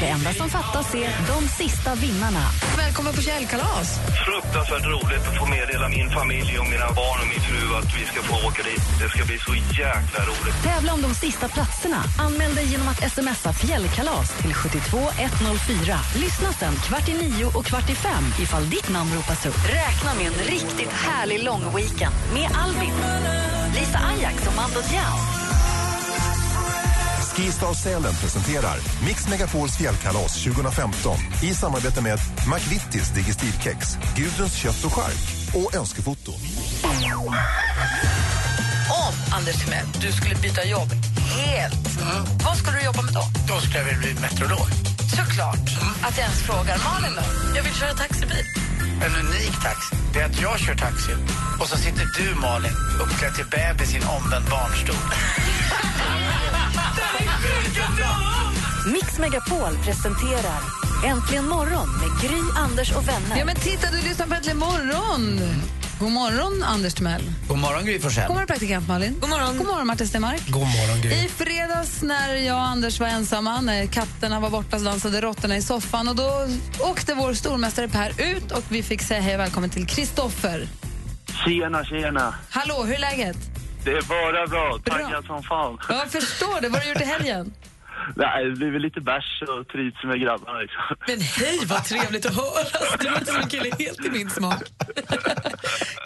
[0.00, 2.44] Det enda som fattas är de sista vinnarna.
[2.76, 3.88] Välkommen på fjällkalas.
[4.26, 8.04] fruktansvärt roligt att få meddela min familj och mina barn och min fru att vi
[8.10, 8.84] ska få åka dit.
[9.00, 10.56] Det ska bli så jäkla roligt.
[10.62, 12.00] Tävla om de sista platserna.
[12.18, 15.98] Anmäl dig genom att smsa fjällkalas till 72104.
[16.24, 19.60] Lyssna sen kvart i nio och kvart i fem ifall ditt namn ropas upp.
[19.80, 22.94] Räkna med en riktigt härlig lång weekend med Albin,
[23.74, 25.18] Lisa Ajax och Mando Diao.
[27.38, 32.18] Skistar Sälen presenterar Mix Megapols fjällkalas 2015 i samarbete med
[32.54, 35.22] McVittys Digestivkex, Gudruns kött och chark
[35.54, 36.32] och Önskefoto.
[39.06, 40.88] Om, Anders Timell, du skulle byta jobb
[41.36, 41.88] helt,
[42.44, 43.24] vad skulle du jobba med då?
[43.48, 44.68] Då skulle jag vilja bli meteorolog.
[45.16, 45.66] Såklart.
[46.02, 46.78] Att jag ens frågar.
[46.88, 47.56] Malin då?
[47.56, 48.46] Jag vill köra taxibil.
[49.04, 51.12] En unik taxi, det är att jag kör taxi
[51.60, 52.72] och så sitter du, Malin,
[53.02, 54.96] uppklädd till bebis i en omvänd barnstol.
[58.92, 60.60] Mix Megapol presenterar
[61.06, 63.38] Äntligen morgon med Gry, Anders och vänner.
[63.38, 65.40] Ja, men titta, du lyssnar på Äntligen morgon.
[66.00, 67.22] God morgon, Anders Timell.
[67.48, 68.26] God morgon, Gry Forssell.
[68.26, 69.16] God morgon, praktikant Malin.
[69.20, 69.58] God morgon.
[69.58, 70.48] God morgon, Martin Stenmark.
[70.48, 71.12] God morgon, Gry.
[71.12, 75.56] I fredags när jag och Anders var ensamma, när katterna var borta så dansade råttorna
[75.56, 76.48] i soffan och då
[76.80, 80.68] åkte vår stormästare Per ut och vi fick säga hej och välkommen till Kristoffer.
[81.44, 82.34] Tjena, tjena.
[82.50, 83.36] Hallå, hur är läget?
[83.88, 84.78] Det är bara bra.
[84.84, 85.78] Taggad som fan.
[85.88, 86.68] Ja, Jag förstår det.
[86.68, 87.54] Vad har du gjort i helgen?
[88.16, 90.82] Nej, det blir väl lite bärs och trivs med grabbarna liksom.
[91.06, 92.96] Men hej vad trevligt att höra.
[92.98, 94.62] Det låter som en kille helt i min smak.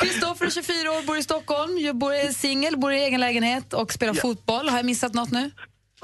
[0.01, 3.73] Kristoffer är 24 år, bor i Stockholm, jag bor är singel, bor i egen lägenhet
[3.73, 4.68] och spelar fotboll.
[4.68, 5.51] Har jag missat något nu?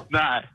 [0.08, 0.48] Nej.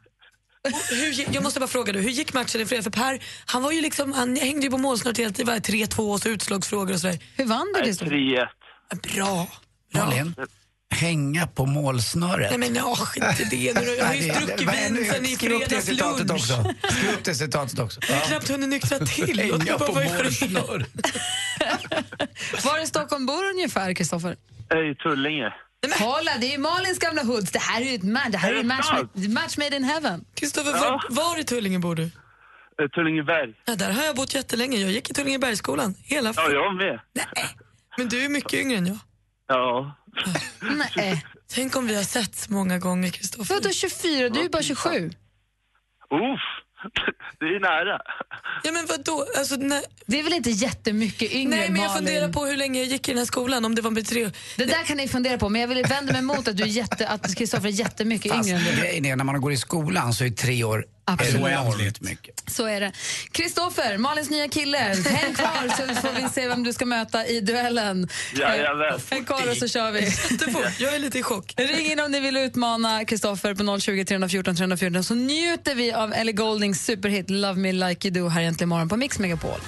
[0.90, 2.84] Hur, jag måste bara fråga, du, hur gick matchen i fredags?
[2.84, 5.62] För Per, han, var ju liksom, han hängde ju på målsnöret hela tiden.
[5.62, 7.20] Det var 3-2 och så utslagsfrågor och sådär.
[7.38, 8.12] Hur vann du, Kristoffer?
[8.12, 8.48] 3-1.
[9.16, 9.48] Bra.
[9.94, 10.06] bra.
[10.06, 10.36] Malin,
[10.94, 12.50] hänga på målsnöret.
[12.50, 13.86] Nej men ja, skit i det nu.
[13.96, 16.32] Jag har ju druckit vin sen i fredags lunch.
[16.32, 16.74] också.
[16.90, 18.00] Skriv upp det citatet också.
[18.10, 19.40] Jag har knappt hunnit nyktra till.
[19.40, 20.88] Hänga på målsnöret.
[22.66, 24.32] Var i Stockholm bor ungefär, Kristoffer?
[24.92, 25.54] I Tullinge.
[26.00, 27.52] Kolla, det är ju Malins gamla hoods.
[27.52, 29.84] Det här är ju ett ma- det här är Är match, made, match made in
[29.84, 30.26] heaven.
[30.36, 31.02] Kristoffer, Ja.
[31.10, 32.04] var, var i Tullinge bor du?
[32.04, 32.10] Eh,
[32.96, 33.54] Tullingeberg.
[33.66, 34.78] Ja, där har jag bott jättelänge.
[34.78, 35.96] Jag gick i Tullingebergsskolan.
[36.04, 37.00] Hela Ja, jag med.
[37.14, 37.26] Nej,
[37.98, 38.98] men du är mycket yngre än jag.
[39.48, 39.96] Ja.
[40.96, 41.26] Nej.
[41.56, 43.54] Tänk om vi har setts många gånger, Kristoffer.
[43.54, 44.30] Vadå 24?
[44.30, 44.90] Du är bara 27.
[45.10, 45.14] Uff.
[47.40, 48.00] Det är ju nära.
[48.64, 49.26] Ja, men vadå?
[49.38, 52.06] Alltså, nej, Det är väl inte jättemycket yngre nej, men jag Malin?
[52.06, 53.66] funderar på hur länge jag gick i den här skolan.
[53.66, 54.30] Om det var med tre...
[54.58, 56.68] Det där kan ni fundera på, men jag vill vända mig emot att du är
[56.68, 58.82] jätte, att Kristoffer är jättemycket Fast yngre än du.
[58.82, 62.02] grejen är, när man går i skolan så är tre år Absolut.
[62.02, 62.44] mycket.
[62.48, 62.92] Så är det.
[63.32, 67.40] Kristoffer, Malins nya kille, häng kvar så får vi se vem du ska möta i
[67.40, 68.10] duellen.
[68.34, 69.00] Jajamän.
[69.10, 70.00] Häng kvar och så kör vi.
[70.84, 71.54] Jag är lite i chock.
[71.58, 76.14] Ring in om ni vill utmana Kristoffer på 020 314 314 så njuter vi av
[76.14, 79.60] Ellie Goldings superhit Love Me Like You Do här egentligen imorgon på Mix Megapol.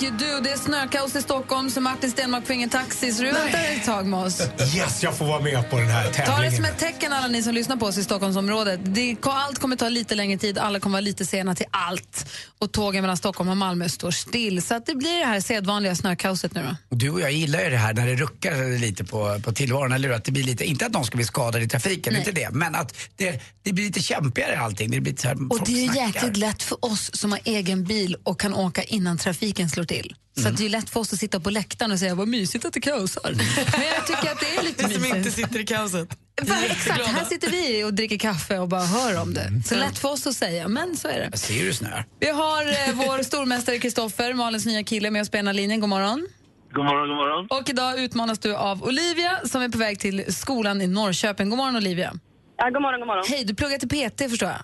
[0.00, 0.40] Like You Do.
[0.44, 3.84] Det är snökaos i Stockholm så Martin Stenmarck får ingen taxi så du väntar ett
[3.84, 4.40] tag med oss.
[4.76, 6.56] Yes, jag får vara med på den här Ta det tävlingen.
[6.56, 8.80] som ett tecken alla ni som lyssnar på oss i Stockholmsområdet.
[8.84, 12.26] Det, allt kommer ta lite längre tid, alla kommer vara lite sena till allt.
[12.58, 14.62] Och tågen mellan Stockholm och Malmö står still.
[14.62, 16.96] Så att det blir det här sedvanliga snökaoset nu då.
[16.96, 20.10] Du och jag gillar ju det här när det ruckar lite på, på tillvaron, eller?
[20.10, 22.20] Att det blir lite, inte att någon ska bli skadad i trafiken, Nej.
[22.20, 24.90] inte det, men att det, det blir lite kämpigare allting.
[24.90, 26.06] Det blir så här, Och det är snackar.
[26.06, 30.14] jäkligt lätt för oss som har egen bil och kan åka innan trafiken slår till.
[30.42, 32.64] Så att det är lätt för oss att sitta på läktaren och säga vad mysigt
[32.64, 33.32] att det kaosar.
[33.78, 35.36] Men jag tycker att det är lite Vi som inte mysigt.
[35.36, 36.08] sitter i kaoset.
[36.40, 39.50] Exakt, här sitter vi och dricker kaffe och bara hör om det.
[39.64, 41.28] Så lätt för oss att säga, men så är det.
[41.30, 42.04] Jag ser det snöar.
[42.20, 45.80] Vi har eh, vår stormästare Kristoffer, Malins nya kille, med oss på ena linjen.
[45.80, 46.26] God morgon.
[46.74, 47.46] God morgon, god morgon.
[47.50, 51.48] Och idag utmanas du av Olivia som är på väg till skolan i Norrköping.
[51.50, 52.12] God morgon Olivia.
[52.56, 53.24] Ja, god morgon, god morgon.
[53.28, 54.58] Hej, du pluggar till PT förstår jag.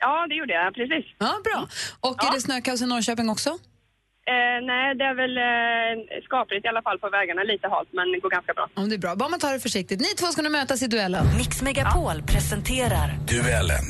[0.00, 1.16] Ja, det gjorde jag, precis.
[1.18, 1.68] Ja, bra.
[2.00, 3.58] Och är det snökaos i Norrköping också?
[4.32, 7.42] Eh, nej, det är väl eh, skapligt i alla fall på vägarna.
[7.42, 8.68] Lite halt, men det går ganska bra.
[8.74, 9.16] Om det är bra.
[9.16, 10.00] Bara man tar det försiktigt.
[10.00, 11.26] Ni två ska nu mötas i duellen.
[11.38, 13.86] Mix Megapol presenterar Duellen.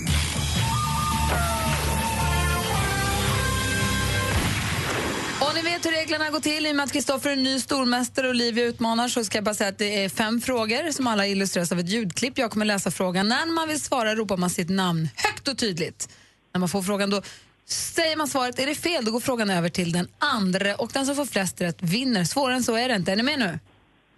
[5.40, 6.66] Och ni vet hur reglerna går till.
[6.66, 9.55] I och med att Kristoffer är ny stormästare och Olivia utmanar så ska jag bara
[9.55, 12.38] säga att det är fem frågor som alla illustreras av ett ljudklipp.
[12.38, 13.29] Jag kommer läsa frågan.
[13.29, 16.09] När man vill svara ropar man sitt namn högt och tydligt.
[16.53, 17.22] När man får frågan då
[17.68, 18.59] säger man svaret.
[18.59, 21.61] Är det fel då går frågan över till den andra och den som får flest
[21.61, 22.24] rätt vinner.
[22.24, 23.12] Svårare än så är det inte.
[23.12, 23.59] Är ni med nu?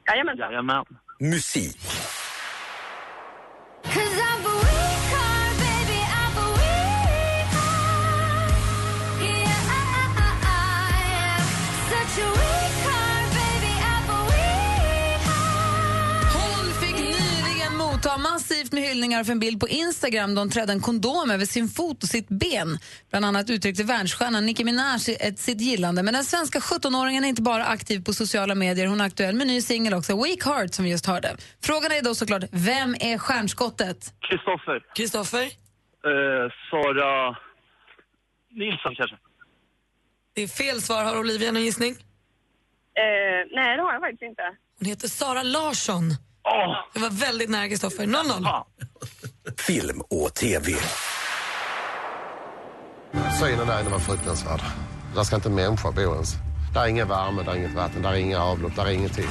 [0.06, 0.50] Jajamensan.
[0.50, 0.84] Jajamän.
[1.20, 1.78] Musik.
[19.00, 22.08] Hyllningar för en bild på Instagram då hon trädde en kondom över sin fot och
[22.08, 22.78] sitt ben.
[23.10, 26.02] Bland annat uttryckte världsstjärnan Nicki Minaj ett, sitt gillande.
[26.02, 29.46] Men den svenska 17-åringen är inte bara aktiv på sociala medier, hon är aktuell med
[29.46, 31.36] ny singel också, Weak Heart som vi just hörde.
[31.62, 34.14] Frågan är då såklart, vem är stjärnskottet?
[34.30, 34.82] Kristoffer.
[34.96, 37.36] Kristoffer, Eh, Sara
[38.50, 39.16] Nilsson kanske?
[40.34, 41.04] det är fel svar.
[41.04, 41.90] Har Olivia någon gissning?
[41.90, 41.96] Eh,
[43.54, 44.42] nej, det har jag faktiskt inte.
[44.78, 46.10] Hon heter Sara Larsson.
[46.52, 46.76] Åh!
[46.94, 48.04] Det var väldigt nära Kristoffer.
[48.04, 48.42] 0-0.
[48.42, 48.64] fan.
[49.56, 50.72] Film och TV.
[53.40, 54.60] Synen där inne var fruktansvärd.
[55.14, 56.34] Där ska inte en människa bo ens.
[56.74, 59.26] Där är ingen värme, där är inget vatten, där är inga avlopp, där är ingenting.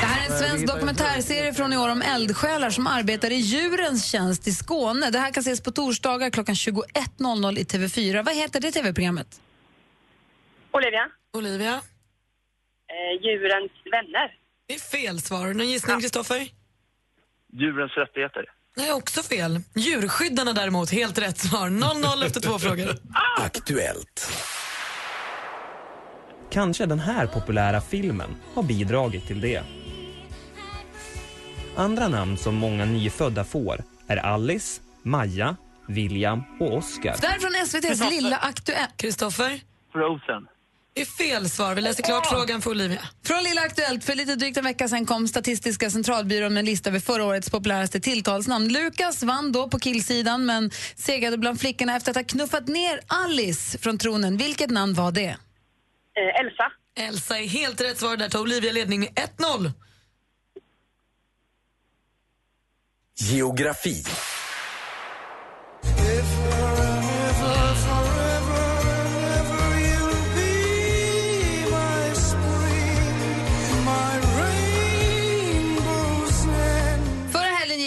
[0.00, 4.04] Det här är en svensk dokumentärserie från i år om eldsjälar som arbetar i djurens
[4.10, 5.10] tjänst i Skåne.
[5.10, 8.22] Det här kan ses på torsdagar klockan 21.00 i TV4.
[8.24, 9.40] Vad heter det tv-programmet?
[10.72, 14.43] Olivia, Olivia, eh, djurens vänner.
[14.66, 15.54] Det är fel svar.
[15.54, 16.48] Någon gissning Kristoffer?
[17.52, 18.44] Djurens rättigheter.
[18.76, 19.60] Nej, också fel.
[19.74, 21.68] Djurskyddarna däremot, helt rätt svar.
[21.68, 22.88] 0-0 efter två frågor.
[23.40, 24.32] Aktuellt.
[26.50, 29.62] Kanske den här populära filmen har bidragit till det.
[31.76, 35.56] Andra namn som många nyfödda får är Alice, Maja,
[35.88, 37.16] William och Oscar.
[37.20, 38.96] Där från SVTs lilla Aktuellt.
[38.96, 39.60] Kristoffer,
[39.92, 40.46] Frozen.
[40.94, 41.74] Det är fel svar.
[41.74, 43.08] Vi läser klart frågan för Olivia.
[43.24, 44.04] Från Lilla Aktuellt.
[44.04, 47.50] För lite drygt en vecka sedan kom Statistiska centralbyrån med en lista över förra årets
[47.50, 48.68] populäraste tilltalsnamn.
[48.72, 53.78] Lukas vann då på killsidan men segrade bland flickorna efter att ha knuffat ner Alice
[53.78, 54.36] från tronen.
[54.36, 55.28] Vilket namn var det?
[56.16, 56.72] Eh, Elsa.
[56.96, 58.16] Elsa är helt rätt svar.
[58.16, 59.72] Där tar Olivia ledning med 1-0.
[63.18, 64.04] Geografi.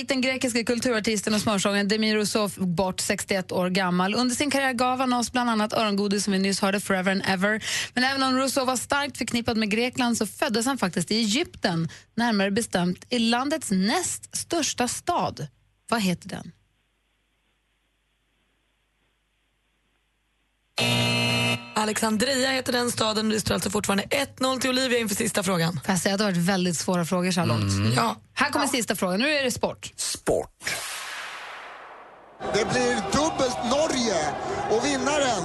[0.08, 4.16] Gick den grekiska kulturartisten och smörsångaren Demir Rousseau bort 61 år gammal.
[4.16, 7.24] Under sin karriär gav han oss bland annat örongodis som vi nyss hörde, Forever and
[7.26, 7.64] Ever.
[7.94, 11.90] Men även om Rousseau var starkt förknippad med Grekland så föddes han faktiskt i Egypten,
[12.16, 15.48] närmare bestämt i landets näst största stad.
[15.90, 16.52] Vad heter den?
[21.76, 23.30] Alexandria heter den staden.
[23.30, 25.74] Det står alltså fortfarande 1-0 till Olivia inför sista frågan.
[25.74, 27.74] Får jag säga att det har varit väldigt svåra frågor så här långt?
[27.74, 27.94] Mm.
[27.96, 28.16] Ja.
[28.34, 29.20] Här kommer sista frågan.
[29.20, 29.92] Nu är det sport.
[29.96, 30.50] Sport.
[32.54, 34.16] Det blir dubbelt Norge
[34.70, 35.44] och vinnaren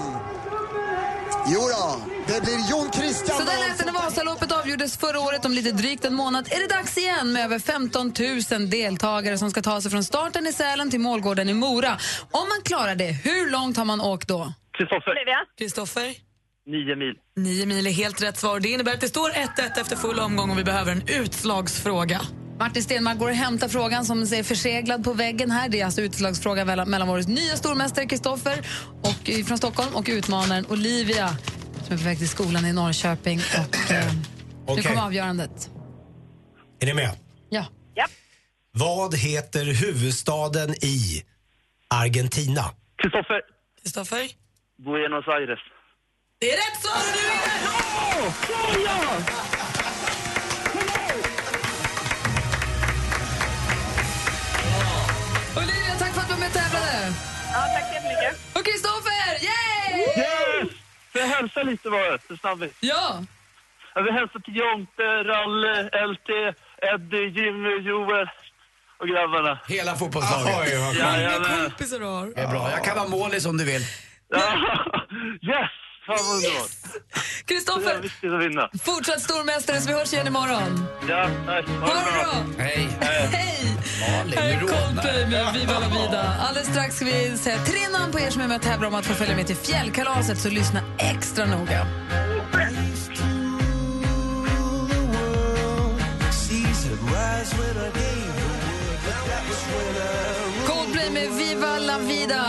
[1.47, 5.45] Jo då, det blir Jon Christian Så där lät det när Vasaloppet avgjordes förra året
[5.45, 6.49] om lite drygt en månad.
[6.51, 8.13] Är det dags igen med över 15
[8.51, 11.99] 000 deltagare som ska ta sig från starten i Sälen till målgården i Mora.
[12.31, 14.53] Om man klarar det, hur långt har man åkt då?
[14.79, 15.15] Kristoffer.
[15.59, 16.15] Kristoffer?
[16.67, 17.15] Nio mil.
[17.37, 18.61] Nio mil är helt rätt svar.
[18.61, 22.21] Det innebär att det står 1-1 efter full omgång och vi behöver en utslagsfråga.
[22.59, 25.69] Martin Stenmark går och hämtar frågan som är förseglad på väggen här.
[25.69, 28.59] Det är alltså utslagsfrågan mellan, vår nya stormästare Kristoffer
[29.03, 31.29] och, eh, från Stockholm och utmanaren Olivia
[31.85, 33.39] som är på väg till skolan i Norrköping.
[33.39, 34.13] Och, eh,
[34.77, 35.71] Nu kommer avgörandet.
[36.81, 37.11] Är ni med?
[37.51, 37.67] Ja.
[38.75, 41.23] Vad heter huvudstaden i
[41.89, 42.63] Argentina?
[43.03, 43.41] Kristoffer.
[43.83, 44.42] Kristoffer?
[44.85, 45.61] Buenos Aires.
[46.41, 47.03] Det är rätt svar!
[48.47, 48.93] Du vinner!
[55.57, 57.13] Olivia, tack för att du var med och tävlade.
[57.53, 58.35] Ja, tack så jättemycket.
[58.57, 60.01] Och Kristoffer, yay!
[60.23, 60.71] Yes!
[61.13, 62.77] Får jag hälsa lite bara, så snabbigt?
[62.81, 63.25] Ja.
[63.95, 65.75] Jag vill hälsa till Jonte, Ralle,
[66.13, 66.29] LT,
[66.93, 68.29] Eddie, Jimmy, Joel
[68.99, 69.59] och grabbarna.
[69.69, 70.47] Hela fotbollslaget.
[70.61, 70.99] Oj, vad skönt.
[70.99, 71.71] Jajamän.
[71.71, 72.27] kompisar du har.
[72.27, 72.71] Det är bra.
[72.71, 73.83] Jag kan vara målis om du vill.
[75.43, 75.71] Yes!
[76.07, 76.71] Fan vad underbart.
[77.47, 78.69] Kristoffer, viktigt att vinna.
[78.85, 80.85] fortsatt stormästare så vi hörs igen imorgon.
[81.09, 81.69] Ja, tack.
[81.69, 82.45] Ha det bra.
[82.59, 82.89] Hej.
[83.01, 83.77] Hej!
[84.01, 84.61] Malin, Här är.
[84.61, 86.35] Coldplay med Viva la vida.
[86.41, 88.95] Alldeles strax ska vi säga tre namn på er som är med och tävlar om
[88.95, 91.87] att få följa med till fjällkalaset, så lyssna extra noga.
[100.67, 102.41] Coldplay med Viva la vida.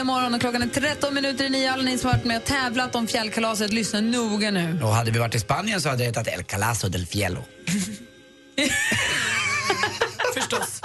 [0.00, 1.72] Äntligen morgon och klockan är 13 minuter i nio.
[1.72, 4.80] Alla ni som har varit med och tävlat om fjällkalaset, lyssna noga nu.
[4.82, 7.44] Och hade vi varit i Spanien så hade det hetat El Calazo del Fielo.
[10.34, 10.80] Förstås.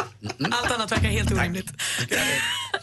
[0.52, 1.68] Allt annat verkar helt orimligt.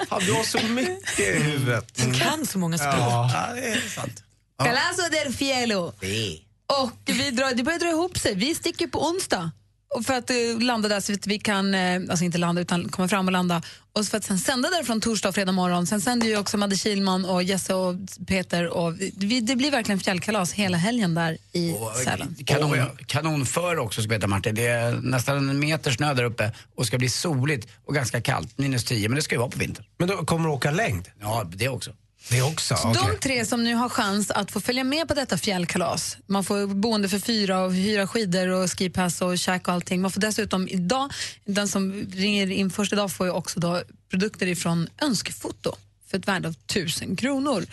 [0.09, 1.95] Fan, du har så mycket i huvudet.
[1.95, 2.95] Du kan så många språk.
[2.95, 4.23] Ja, det är sant.
[4.59, 4.65] Ja.
[4.65, 5.93] Calazo del Fielo.
[6.01, 6.39] Det.
[6.83, 8.35] Och vi drar, det börjar dra ihop sig.
[8.35, 9.51] Vi sticker på onsdag.
[9.95, 12.89] Och för att uh, landa där så att vi kan, eh, alltså inte landa utan
[12.89, 13.63] komma fram och landa.
[13.93, 15.87] Och för att sen sända därifrån torsdag och fredag morgon.
[15.87, 17.95] Sen sänder ju också Madde Kilman och Jesse och
[18.27, 18.69] Peter.
[18.69, 21.75] Och vi, det blir verkligen fjällkalas hela helgen där i
[22.05, 22.37] Sälen.
[22.47, 22.77] Kanon,
[23.07, 24.55] kanonför också ska veta Martin.
[24.55, 28.59] Det är nästan en meter snö där uppe och ska bli soligt och ganska kallt.
[28.59, 29.85] Minus 10, men det ska ju vara på vintern.
[29.99, 31.09] Men då kommer du åka längd?
[31.21, 31.91] Ja, det också.
[32.29, 32.77] Det också?
[32.77, 33.03] Så Okej.
[33.07, 36.67] De tre som nu har chans att få följa med på detta fjällkalas, man får
[36.67, 40.01] boende för fyra och hyra skidor och skipass och käk och allting.
[40.01, 41.13] Man får dessutom idag,
[41.45, 45.73] den som ringer in först idag får ju också då produkter ifrån Önskefoto
[46.11, 47.67] för ett värde av 1000 kronor.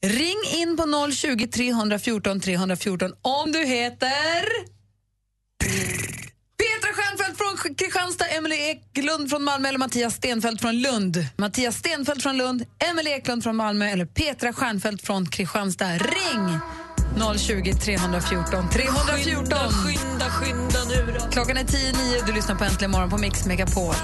[0.00, 4.78] Ring in på 020 314 314 om du heter...
[6.80, 11.26] Petra Stjernfeldt från Kristianstad, Emily Eklund från Malmö eller Mattias Stenfeldt från Lund.
[11.36, 15.92] Mattias Stenfeldt från Lund, Emily Eklund från Malmö eller Petra Stjernfeldt från Kristianstad.
[15.92, 16.58] Ring
[17.38, 19.46] 020 314 314.
[19.48, 21.30] Skynda, skynda, skynda nu då.
[21.30, 23.94] Klockan är 10.09 du lyssnar på Äntligen morgon på Mix Megapol.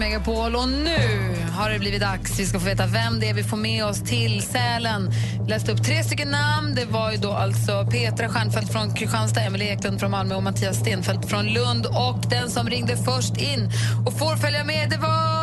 [0.00, 0.56] Megapol.
[0.56, 2.38] Och nu har det blivit dags.
[2.38, 5.10] Vi ska få veta vem det är vi får med oss till Sälen.
[5.38, 6.74] Jag läste upp tre stycken namn.
[6.74, 10.76] Det var ju då alltså Petra Stjernfeldt från Kristianstad, Emelie Eklund från Malmö och Mattias
[10.76, 11.86] Stenfeldt från Lund.
[11.86, 13.70] Och den som ringde först in
[14.06, 15.39] och får följa med, det var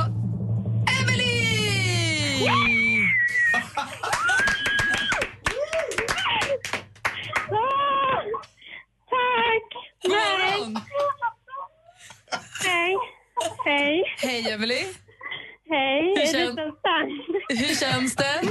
[17.99, 18.41] känns det?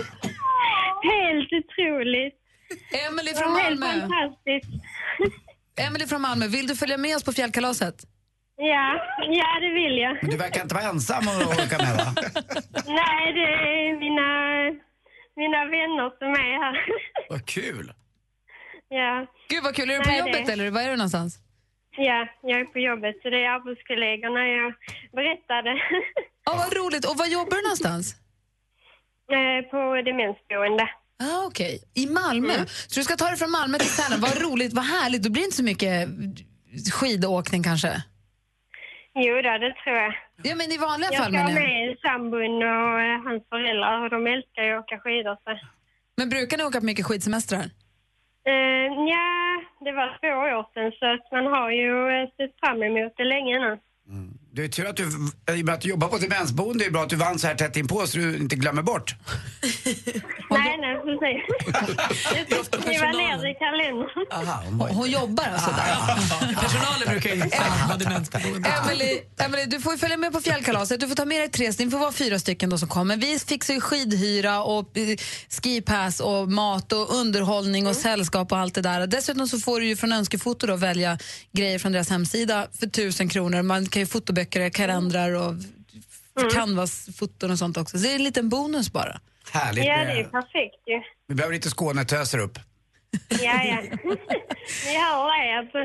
[1.13, 2.35] Helt otroligt.
[3.09, 4.01] Emelie från var helt Malmö.
[4.01, 4.85] fantastiskt.
[5.87, 7.95] Emelie från Malmö, vill du följa med oss på fjällkalaset?
[8.57, 10.19] Ja, ja det vill jag.
[10.23, 12.15] Men du verkar inte vara ensam och åka med va?
[12.87, 14.29] Nej, det är mina,
[15.37, 16.77] mina vänner som är här.
[17.31, 17.93] Vad kul!
[18.89, 19.27] Ja.
[19.49, 21.39] Gud vad kul, är du på Nej, jobbet det- eller var är du någonstans?
[21.99, 24.75] Ja, jag är på jobbet så det är arbetskollegorna jag
[25.13, 25.71] berättade.
[26.45, 27.05] Ja, vad roligt.
[27.11, 28.15] Och var jobbar du någonstans?
[29.35, 30.89] Eh, på demensboende.
[31.23, 32.55] Ah, Okej, i Malmö.
[32.67, 34.21] Så du ska ta dig från Malmö till Sälen.
[34.21, 35.23] Vad roligt, vad härligt.
[35.23, 36.09] Då blir det inte så mycket
[36.93, 37.93] skidåkning kanske?
[39.15, 40.13] Jo då, det tror jag.
[40.43, 41.69] Ja, men i vanliga jag fall ska menar jag.
[41.69, 42.93] med sambon och
[43.27, 45.37] hans föräldrar och de älskar ju att åka skidor.
[45.45, 45.59] Så.
[46.17, 47.65] Men brukar ni åka på mycket skidsemestrar?
[48.53, 49.27] Eh, ja,
[49.85, 51.91] det var två år sedan så att man har ju
[52.37, 53.73] sett fram emot det länge nu.
[54.57, 56.91] Det är tur att du, i och med att du jobbar på demensboende, det är
[56.91, 59.15] bra att du vann så här tätt inpå så du inte glömmer bort.
[60.51, 62.67] Nej, nej, precis.
[62.67, 64.09] Skriva ner det i kalendern.
[64.33, 66.55] Aha, Hon, hon jobbar alltså där.
[66.61, 67.41] Personalen brukar ju
[67.89, 68.69] vara demensboende.
[68.69, 71.01] Emily, Emily, du får ju följa med på fjällkalaset.
[71.01, 73.17] Du får ta med dig tre, det får vara fyra stycken då som kommer.
[73.17, 75.17] Vi fixar ju skidhyra och eh,
[75.63, 79.07] skipass och mat och underhållning och sällskap och allt det där.
[79.07, 81.19] Dessutom så får du ju från Önskefoto då välja
[81.53, 83.63] grejer från deras hemsida för tusen kronor.
[83.63, 85.55] Man kan ju fotoböcker, kalendrar och
[86.55, 87.99] canvas-foton och sånt också.
[87.99, 89.21] Så det är en liten bonus bara.
[89.53, 91.03] Härligt Ja, det är perfekt ju.
[91.29, 92.59] Vi behöver lite Skånetöser upp.
[93.29, 93.81] Ja, ja.
[94.85, 95.79] Ni hör det alltså.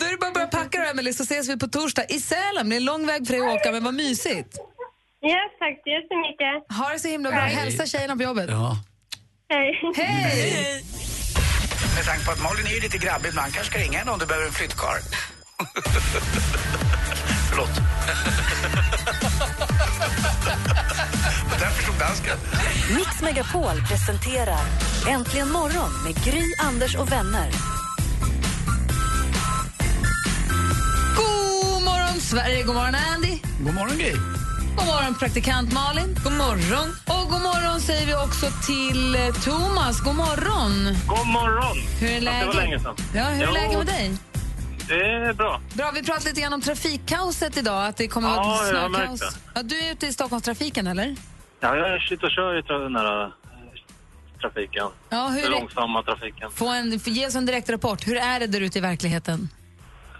[0.00, 2.20] Då är det bara att börja packa då, Emily, så ses vi på torsdag i
[2.20, 2.68] Sälen.
[2.68, 4.58] Det är en lång väg för dig att åka, men vad mysigt.
[5.20, 6.76] Ja, tack så jättemycket.
[6.78, 7.40] Ha det så himla bra.
[7.40, 7.54] Hej.
[7.54, 8.50] Hälsa tjejerna på jobbet.
[8.50, 8.76] Ja.
[9.48, 9.80] Hej.
[9.96, 10.84] Hej!
[11.96, 14.18] Med tanke på att Malin är ju lite grabbig ibland, kanske ska ringa henne om
[14.18, 15.00] du behöver en flyttkarl.
[17.50, 17.70] Förlåt.
[21.60, 22.36] Där förstod dansken.
[22.96, 24.60] Mix Megapol presenterar
[25.08, 27.50] Äntligen morgon med Gry, Anders och vänner.
[31.16, 32.62] God morgon, Sverige.
[32.62, 33.38] God morgon, Andy.
[33.60, 34.12] God morgon, Gry.
[34.76, 36.18] God morgon, praktikant Malin.
[36.24, 36.96] God morgon.
[37.06, 40.00] Och god morgon säger vi också till eh, Thomas.
[40.00, 40.96] God morgon.
[41.06, 41.76] God morgon!
[42.00, 42.40] Hur är läget?
[42.40, 42.96] Det var länge sedan.
[43.14, 44.12] Ja, hur är läget med dig?
[44.88, 45.60] Det är bra.
[45.74, 47.86] Bra, vi pratade lite grann om trafikkaoset idag.
[47.86, 49.36] Att det kommer Ja, att vara snökaos.
[49.54, 51.16] Ja, du är ute i Stockholmstrafiken, eller?
[51.60, 53.28] Ja, jag ute och kör i den här eh,
[54.40, 54.86] trafiken.
[55.08, 56.50] Ja, hur Den långsamma trafiken.
[56.50, 58.06] Få en, ge oss en direkt rapport.
[58.06, 59.48] Hur är det där ute i verkligheten?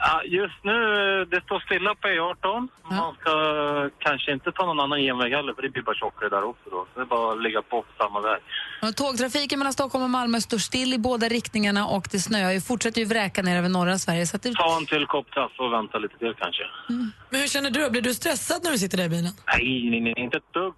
[0.07, 0.79] Ja, just nu,
[1.33, 2.69] det står stilla på E18.
[2.91, 6.29] Man ska eh, kanske inte ta någon annan genväg heller, för det blir bara tjockare
[6.29, 6.87] där också då.
[6.95, 8.41] Så det är bara att ligga på samma väg.
[8.83, 12.61] Och tågtrafiken mellan Stockholm och Malmö står still i båda riktningarna och det snöar ju,
[12.61, 14.27] fortsätter ju vräka ner över norra Sverige.
[14.27, 14.53] Så att det...
[14.53, 16.63] Ta en till kopp kaffe och vänta lite till kanske.
[17.31, 17.91] Men hur känner du?
[17.91, 19.33] Blir du stressad när du sitter där i bilen?
[19.47, 20.75] Nej, nej, nej, inte ett dugg.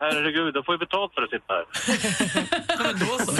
[0.00, 1.66] Herregud, jag får ju betalt för att sitta här.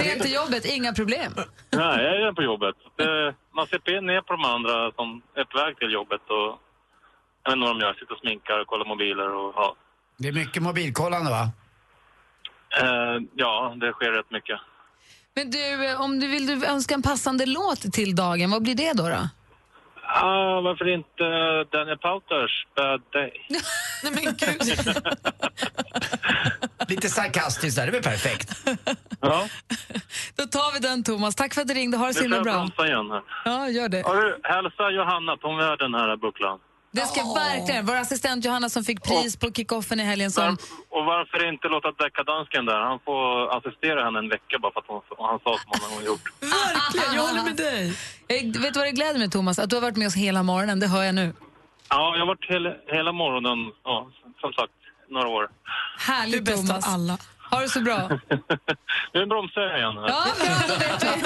[0.03, 1.31] Sent till jobbet, inga problem.
[1.69, 2.75] Nej, jag är på jobbet.
[2.95, 6.59] Det, man ser ner på de andra som är på väg till jobbet och
[7.43, 9.75] jag vet inte vad de gör, sitter och sminkar och kollar mobiler och ja.
[10.17, 11.51] Det är mycket mobilkollande, va?
[12.81, 14.59] Eh, ja, det sker rätt mycket.
[15.35, 18.93] Men du, om du vill du önska en passande låt till dagen, vad blir det
[18.93, 19.09] då?
[19.09, 19.29] då?
[20.03, 21.23] Ah, varför inte
[21.77, 23.31] Daniel Pauters Bad Day?
[24.03, 24.61] Nej men gud.
[26.87, 28.67] Lite sarkastiskt där, det är väl perfekt.
[29.21, 29.47] Ja,
[30.35, 31.35] Då tar vi den Thomas.
[31.35, 32.53] Tack för att du ringde, ha det nu så himla bra.
[32.53, 33.21] bromsa igen här.
[33.45, 33.99] Ja, gör det.
[33.99, 36.59] Ja, du, hälsa Johanna att hon är den här bucklan.
[36.93, 40.57] Det ska verkligen, vår assistent Johanna som fick pris på kickoffen i helgen som...
[40.89, 42.79] Och varför inte låta Deckadansken där?
[42.79, 46.01] Han får assistera henne en vecka bara för att hon, han sa som han har
[46.01, 46.21] gjort.
[46.39, 47.93] Verkligen, jag håller med dig.
[48.27, 49.59] Jag, vet du vad det gläder mig Thomas?
[49.59, 51.33] Att du har varit med oss hela morgonen, det hör jag nu.
[51.89, 54.07] Ja, jag har varit hela, hela morgonen, ja,
[54.41, 54.73] som sagt,
[55.11, 55.41] några år.
[55.41, 55.47] Du
[56.13, 56.87] är Härligt av Thomas.
[56.87, 57.17] alla.
[57.51, 58.09] Ha det så bra.
[59.13, 59.93] Nu bromsar jag igen.
[59.95, 60.25] Ja,
[60.67, 61.21] bra, vet vi.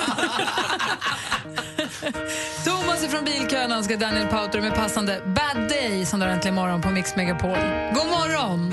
[2.66, 6.90] Thomas ifrån Bilkön önskar Daniel Pauter med passande Bad Day som drar äntligen morgon på
[6.90, 7.50] Mix Megapol.
[7.94, 8.72] God morgon!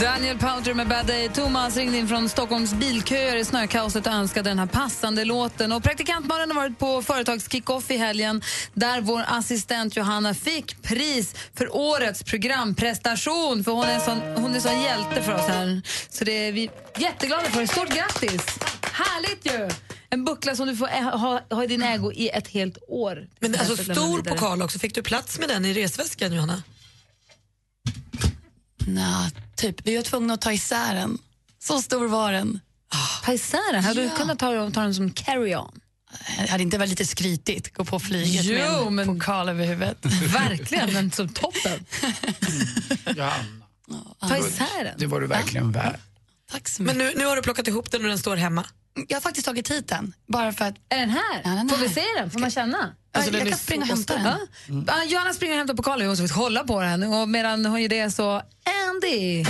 [0.00, 1.28] Daniel Powter med Bad Day.
[1.28, 5.72] Thomas ringde in från Stockholms bilköer i snökaoset och önskade den här passande låten.
[5.72, 8.42] Och praktikantmannen har varit på företagskickoff i helgen
[8.74, 13.64] där vår assistent Johanna fick pris för årets programprestation.
[13.64, 15.82] För hon är en sån, hon är sån hjälte för oss här.
[16.10, 17.66] Så det är vi jätteglada för.
[17.66, 18.42] Stort grattis!
[18.92, 19.68] Härligt ju!
[20.10, 23.26] En buckla som du får ä- ha, ha i din ägo i ett helt år.
[23.40, 24.78] Men alltså stor pokal också.
[24.78, 26.62] Fick du plats med den i resväskan Johanna?
[28.94, 29.86] Nja, typ.
[29.86, 31.18] Vi var tvungna att ta isär den.
[31.62, 32.60] Så stor var den.
[33.24, 33.84] Ta isär den?
[33.84, 35.80] Hade du kunnat ta, ta den som carry-on?
[36.38, 39.66] Det hade inte varit lite skrytigt gå på flyget Jo, med en men- pokal över
[39.66, 39.98] huvudet.
[40.22, 41.84] Verkligen, men som toppen.
[44.28, 44.94] Ta isär den.
[44.98, 46.00] Det var du verkligen värd.
[46.52, 48.64] Tack så Men nu, nu har du plockat ihop den och den står hemma.
[49.08, 50.14] Jag har faktiskt tagit hit den.
[50.26, 50.74] Bara för att...
[50.88, 51.40] Är den här?
[51.44, 52.30] Ja, den Får vi se den?
[52.30, 52.94] Får man känna?
[53.14, 54.24] Alltså, den jag kan springa och hämta den.
[54.24, 54.94] Ja.
[54.94, 57.02] Ah, Johanna springer och hämtar pokalen och så får vi kolla på den.
[57.02, 58.42] Och medan hon gör det så,
[58.88, 59.44] Andy.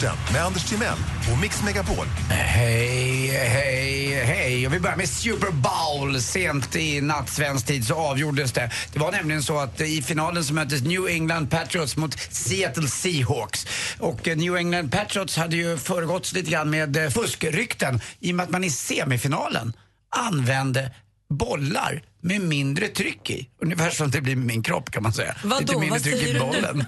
[0.00, 0.98] Sporten med Anders Timell
[1.32, 2.06] och Mix Megapol.
[2.30, 4.66] Hej, hej, hej.
[4.66, 6.20] Och vi börjar med Super Bowl.
[6.20, 8.70] Sent i natt svensk tid så avgjordes det.
[8.92, 13.66] Det var nämligen så att i finalen så möttes New England Patriots mot Seattle Seahawks.
[13.98, 18.36] Och eh, New England Patriots hade ju föregåtts lite grann med eh, fuskrykten i och
[18.36, 19.72] med att man i semifinalen
[20.16, 20.90] använde
[21.30, 23.48] bollar med mindre tryck i.
[23.62, 25.36] Ungefär som det blir med min kropp kan man säga.
[25.44, 25.60] Vadå?
[25.60, 26.84] Lite mindre Vad tryck i bollen.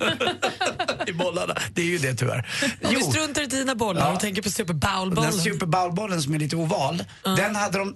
[1.06, 1.54] I bollarna.
[1.74, 2.48] Det är ju det tyvärr.
[2.84, 3.10] Om vi Jo.
[3.12, 4.12] struntar i dina bollar Ja.
[4.14, 5.32] och tänker på Super Den Bowl-bollen.
[5.32, 7.94] Super Bowl-bollen som är lite oval, den hade de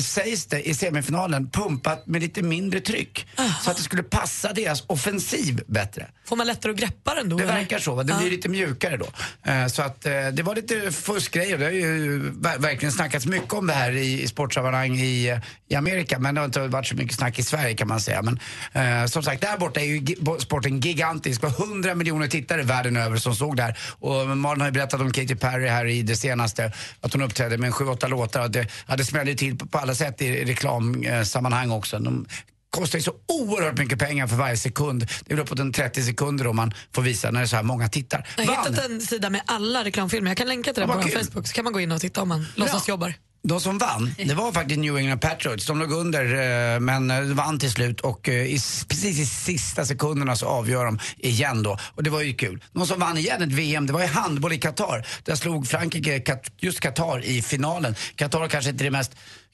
[0.00, 3.26] sägs det i semifinalen pumpat med lite mindre tryck
[3.64, 6.06] så att det skulle passa deras offensiv bättre.
[6.24, 7.36] Får man lättare att greppa den då?
[7.36, 7.52] Det eller?
[7.54, 8.02] verkar så, va?
[8.02, 9.06] det blir lite mjukare då.
[9.50, 11.58] Eh, Så att eh, det var lite fuskgrejer.
[11.58, 15.74] Det har ju ver- verkligen snackats mycket om det här i, i sportsammanhang i, i
[15.74, 18.22] Amerika men det har inte varit så mycket snack i Sverige kan man säga.
[18.22, 18.38] Men
[18.72, 21.40] eh, som sagt, där borta är ju sporten gigantisk.
[21.40, 23.78] Det var 100 miljoner tittare världen över som såg det här.
[23.88, 27.58] Och Malin har ju berättat om Katy Perry här i det senaste, att hon uppträdde
[27.58, 28.40] med 7-8 låtar.
[28.42, 31.98] Och det hade smällt till på, på alla sätt i reklamsammanhang också.
[31.98, 32.26] De,
[32.72, 35.00] kostar ju så oerhört mycket pengar för varje sekund.
[35.00, 37.56] Det är väl uppåt en 30 sekunder om man får visa när det är så
[37.56, 38.28] här många tittar.
[38.36, 38.74] Jag har Vann.
[38.74, 40.30] hittat en sida med alla reklamfilmer.
[40.30, 41.02] Jag kan länka till den på vår.
[41.02, 43.14] Facebook så kan man gå in och titta om man låtsas jobbar.
[43.44, 45.66] De som vann, det var faktiskt New England Patriots.
[45.66, 48.58] De låg under eh, men eh, vann till slut och eh, i,
[48.88, 51.78] precis i sista sekunderna så avgör de igen då.
[51.94, 52.64] Och det var ju kul.
[52.72, 55.06] Någon som vann igen ett VM, det var i handboll i Qatar.
[55.24, 57.94] Där slog Frankrike just Qatar i finalen.
[58.14, 59.12] Qatar kanske inte är det mest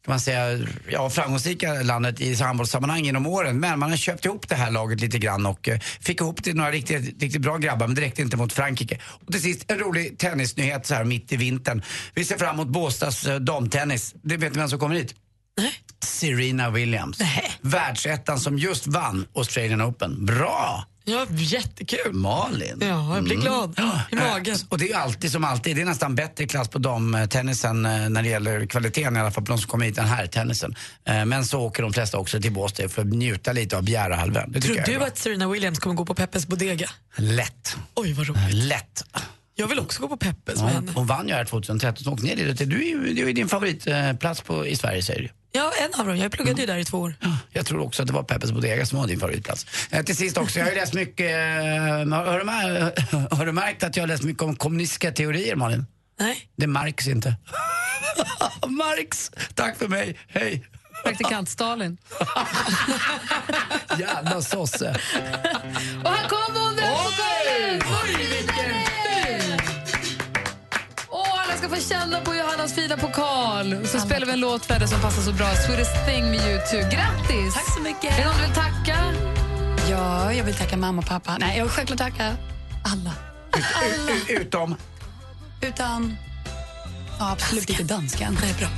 [0.09, 0.59] kan man säga,
[0.91, 3.61] ja, framgångsrika landet i handbollssammanhang genom åren.
[3.61, 6.57] Men man har köpt ihop det här laget lite grann och eh, fick ihop till
[6.57, 8.99] några riktigt, riktigt bra grabbar men det räckte inte mot Frankrike.
[9.05, 11.83] Och till sist en rolig tennisnyhet så här mitt i vintern.
[12.15, 14.15] Vi ser fram emot Båstads eh, damtennis.
[14.23, 15.15] Det vet ni vem som kommer hit?
[16.05, 17.19] Serena Williams.
[17.61, 20.27] Världsettan som just vann Australian Open.
[20.27, 20.87] Bra!
[21.05, 22.13] Ja, jättekul.
[22.13, 22.79] Malin.
[22.81, 23.79] Ja, jag blir glad
[24.13, 24.55] i magen.
[24.55, 28.09] Eh, Och det är alltid som alltid, det är nästan bättre klass på damtennisen eh,
[28.09, 30.75] när det gäller kvaliteten i alla fall på de som kommer hit än här tennisen.
[31.05, 34.53] Eh, Men så åker de flesta också till Båstad för att njuta lite av Bjärehalvön.
[34.61, 36.89] Tror jag du att Serena Williams kommer gå på Peppes Bodega?
[37.17, 37.77] Lätt.
[37.95, 38.55] Oj, vad roligt.
[38.55, 39.05] Lätt.
[39.55, 40.93] Jag vill också gå på Peppes med Ja, henne.
[40.95, 42.59] hon vann ju här 2013 så åk ner dit.
[42.71, 45.29] Du är ju din favoritplats på, i Sverige säger du.
[45.53, 46.17] Ja, en av dem.
[46.17, 47.15] Jag pluggade ju där i två år.
[47.53, 49.67] Jag tror också att det var Peppes Bodega som var din favoritplats.
[49.91, 52.45] Eh, till sist också, jag har ju läst mycket, eh, har, du
[53.37, 55.87] har du märkt att jag har läst mycket om kommunistiska teorier Malin?
[56.21, 56.49] Nej.
[56.57, 57.35] Det märks inte.
[58.67, 59.31] Marx!
[59.55, 60.65] Tack för mig, hej!
[61.05, 61.99] Praktikant Stalin.
[63.99, 65.01] Jävla sosse.
[66.05, 68.28] Och här kommer hon, den pokalen!
[71.61, 73.75] Alla ska få känna på Johannas fina pokal.
[73.75, 75.47] Och så spelar vi en låt för det som passar så bra.
[75.55, 76.97] Swedish thing med YouTube.
[76.97, 77.55] Grattis!
[77.55, 78.05] Tack så mycket.
[78.19, 79.15] Är det någon du vill tacka?
[79.91, 81.37] Ja, jag vill tacka mamma och pappa.
[81.41, 82.37] Nej, jag vill självklart tacka
[82.85, 83.13] alla.
[84.09, 84.77] U- utom?
[85.61, 86.17] Utan...
[87.19, 88.39] Ja, absolut inte dansken.
[88.43, 88.69] Nej, bra.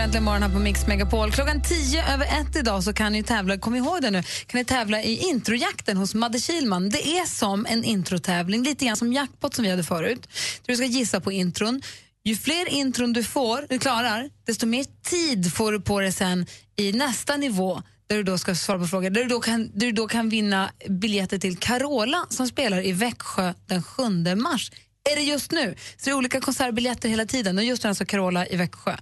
[0.00, 1.32] Äntligen morgon här på Mix Megapol.
[1.32, 4.64] Klockan tio över ett idag så kan ni tävla, kom ihåg det nu, kan ni
[4.64, 6.90] tävla i introjakten hos Madde Kilman.
[6.90, 10.28] Det är som en introtävling, lite grann som jackpot som vi hade förut.
[10.66, 11.82] Du ska gissa på intron.
[12.24, 16.46] Ju fler intron du får, du klarar, desto mer tid får du på dig sen
[16.76, 19.86] i nästa nivå där du då ska svara på frågor, där du då kan, där
[19.86, 24.02] du då kan vinna biljetter till Carola som spelar i Växjö den 7
[24.34, 24.72] mars.
[25.12, 25.74] Är det just nu?
[25.96, 28.96] Så det är olika konsertbiljetter hela tiden och just nu alltså Carola i Växjö.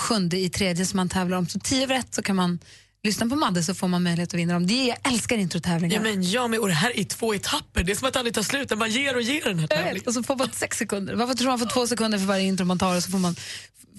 [0.00, 1.48] Sjunde i tredje som man tävlar om.
[1.48, 2.58] Så tio ett så kan man
[3.02, 4.66] lyssnar på Madde så får man möjlighet att vinna dem.
[4.66, 5.94] Det, jag älskar introtävlingar.
[5.94, 7.84] Ja, men jag med, och det här är två etapper.
[7.84, 8.68] Det är som att det aldrig tar slut.
[8.68, 9.94] Den bara ger och ger den här tävlingen.
[9.94, 11.14] vet, och så får man sex sekunder.
[11.14, 13.36] Varför tror man får två sekunder för varje intro man tar och så får man,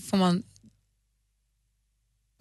[0.10, 0.44] får man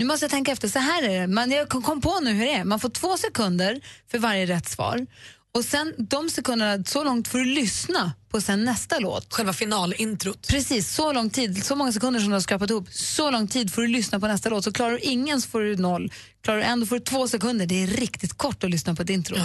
[0.00, 1.26] nu måste jag tänka efter, så här är det.
[1.26, 2.64] Man, jag kom på nu hur det är.
[2.64, 3.80] Man får två sekunder
[4.10, 5.06] för varje rätt svar.
[5.54, 9.32] Och sen de sekunderna, så långt får du lyssna på sen nästa låt.
[9.34, 10.48] Själva finalintrot.
[10.48, 13.72] Precis, så lång tid, så många sekunder som du har skrapat ihop, så lång tid
[13.74, 14.64] får du lyssna på nästa låt.
[14.64, 16.12] Så klarar du ingen så får du noll.
[16.44, 17.66] Klarar du en då får du två sekunder.
[17.66, 19.36] Det är riktigt kort att lyssna på ett intro.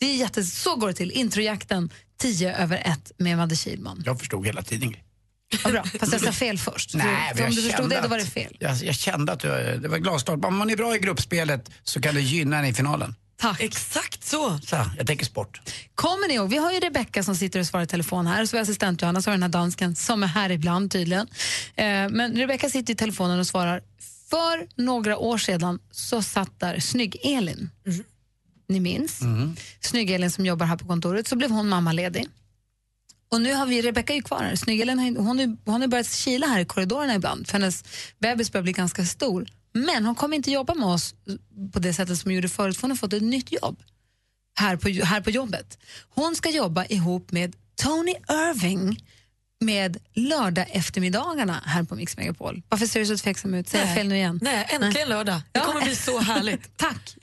[0.00, 1.10] Det är jätte, så går det till.
[1.10, 4.02] Introjakten 10 över 1 med Madde Kihlman.
[4.06, 4.96] Jag förstod hela tiden.
[5.64, 6.94] Vad bra, fast jag sa fel först.
[6.94, 8.56] Nej, för om du förstod det, då var det att- fel.
[8.60, 10.44] Jag, jag kände att du, det var glasklart.
[10.44, 13.14] Om man är bra i gruppspelet så kan det gynna en i finalen.
[13.36, 13.60] Tack.
[13.60, 14.58] Exakt så.
[14.58, 15.60] Så, jag tänker sport.
[15.94, 18.50] Kommer ni ihåg, vi har ju Rebecka som sitter och svarar i telefon här, så
[18.50, 21.28] vi har assistent Johanna, så har vi den här dansken som är här ibland tydligen.
[21.74, 23.82] Eh, men Rebecka sitter i telefonen och svarar.
[24.30, 27.70] För några år sedan så satt där Snygg-Elin.
[28.68, 29.20] Ni minns?
[29.80, 32.28] Snygg-Elin som jobbar här på kontoret, så blev hon mammaledig.
[33.30, 34.54] Och nu har vi, Rebecka ju kvar här.
[34.56, 37.84] Snygg-Elin hon, hon har börjat kila här i korridorerna ibland, för hennes
[38.18, 39.46] bebis börjar bli ganska stor.
[39.76, 41.14] Men hon kommer inte jobba med oss
[41.72, 43.82] på det sättet som hon gjorde förut, för hon har fått ett nytt jobb
[44.58, 45.78] här på, här på jobbet.
[46.08, 49.04] Hon ska jobba ihop med Tony Irving
[49.60, 52.62] med lördag eftermiddagarna här på Mix Megapol.
[52.68, 53.68] Varför ser du så tveksam ut?
[53.68, 53.96] Säger jag Nej.
[53.96, 54.38] fel nu igen?
[54.42, 55.40] Nej, äntligen lördag.
[55.52, 56.76] Det kommer bli så härligt.
[56.76, 57.16] Tack!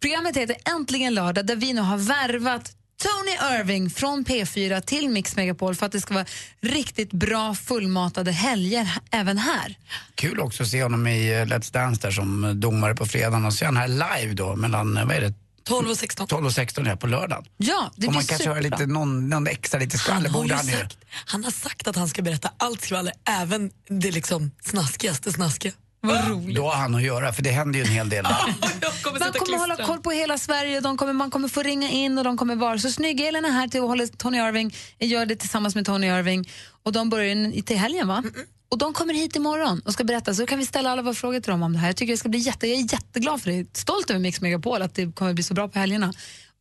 [0.00, 5.36] Programmet heter Äntligen lördag där vi nu har värvat Tony Irving från P4 till Mix
[5.36, 6.26] Megapol för att det ska vara
[6.60, 9.78] riktigt bra fullmatade helger även här.
[10.14, 13.54] Kul också att se honom i eh, Let's Dance där som domare på fredagen och
[13.54, 15.34] se han här live då mellan, eh, vad är det?
[15.64, 16.26] 12 och 16.
[16.26, 17.44] 12 och 16 här på lördagen.
[17.56, 20.64] Ja, det och man kanske hör lite, någon, någon extra lite skvaller Han har, han
[20.66, 20.96] sagt,
[21.26, 25.72] han har sagt att han ska berätta allt skvaller, även det liksom snaskigaste snaskiga.
[26.04, 26.56] Vad roligt.
[26.56, 28.24] Då har han att göra för det händer ju en hel del.
[29.20, 32.24] Man kommer hålla koll på hela Sverige, de kommer, man kommer få ringa in och
[32.24, 35.74] de kommer vara så snygg-Elin är här till att hålla Tony Irving, gör det tillsammans
[35.74, 36.48] med Tony Irving
[36.82, 38.22] och de börjar in- till helgen va?
[38.68, 41.40] Och de kommer hit imorgon och ska berätta så kan vi ställa alla våra frågor
[41.40, 41.88] till dem om det här.
[41.88, 44.82] Jag tycker det ska bli jätte, jag är jätteglad för det, stolt över Mix Megapol
[44.82, 46.12] att det kommer bli så bra på helgerna.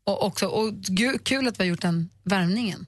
[0.06, 0.74] Och, också, och
[1.24, 2.86] kul att vi har gjort den värmningen.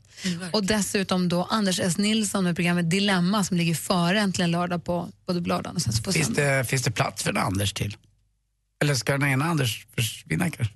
[0.52, 1.98] och dessutom då Anders S.
[1.98, 5.94] Nilsson med programmet Dilemma som ligger före Äntligen lördag på både på lördagen och sen
[5.94, 7.98] så på Finns det, finns det plats för en Anders till?
[8.84, 10.74] Eller ska den ena Anders försvinna kanske?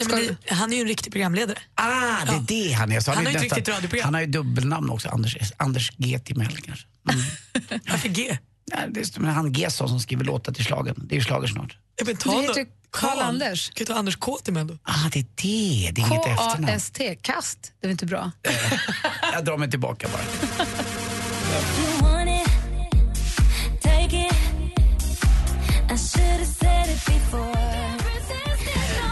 [0.00, 1.58] Nej, men det, han är ju en riktig programledare.
[1.74, 3.00] Ah, det är det han är.
[3.00, 4.04] Så Han är har ju riktigt radioprogram.
[4.04, 6.18] Han har ju dubbelnamn också, Anders, Anders G.
[6.18, 6.86] Timell kanske.
[7.10, 7.80] Mm.
[7.90, 8.38] Varför G?
[8.74, 10.94] Nej, det är han Gesson som skriver låtar till slagen.
[11.08, 11.76] Det är ju slager snart.
[11.96, 13.70] Ja, men Du ta heter då- Karl Anders.
[13.70, 14.78] Kan du ta Anders K till mig då?
[14.82, 15.90] Ah, det är det.
[15.94, 16.66] Det är inget efternamn.
[16.66, 17.72] K-A-S-T, kast.
[17.80, 18.30] Det är inte bra?
[19.32, 20.22] Jag drar mig tillbaka bara.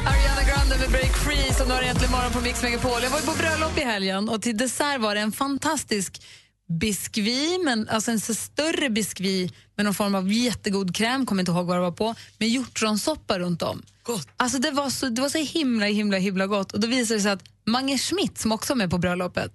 [0.06, 3.02] Ariana Grande med Break Free som du har egentligen morgon på Mix Megapol.
[3.02, 6.22] Jag var ju på bröllop i helgen och till dessert var det en fantastisk
[6.68, 11.52] biskvi, men alltså en så större biskvi med någon form av jättegod kräm, kommer inte
[11.52, 13.82] ihåg vad det var på, med hjortronsoppa runt om.
[14.02, 14.28] Gott.
[14.36, 16.72] Alltså det var, så, det var så himla, himla, himla gott.
[16.72, 19.52] Och då visade det sig att Mange Schmidt, som också var med på bröllopet,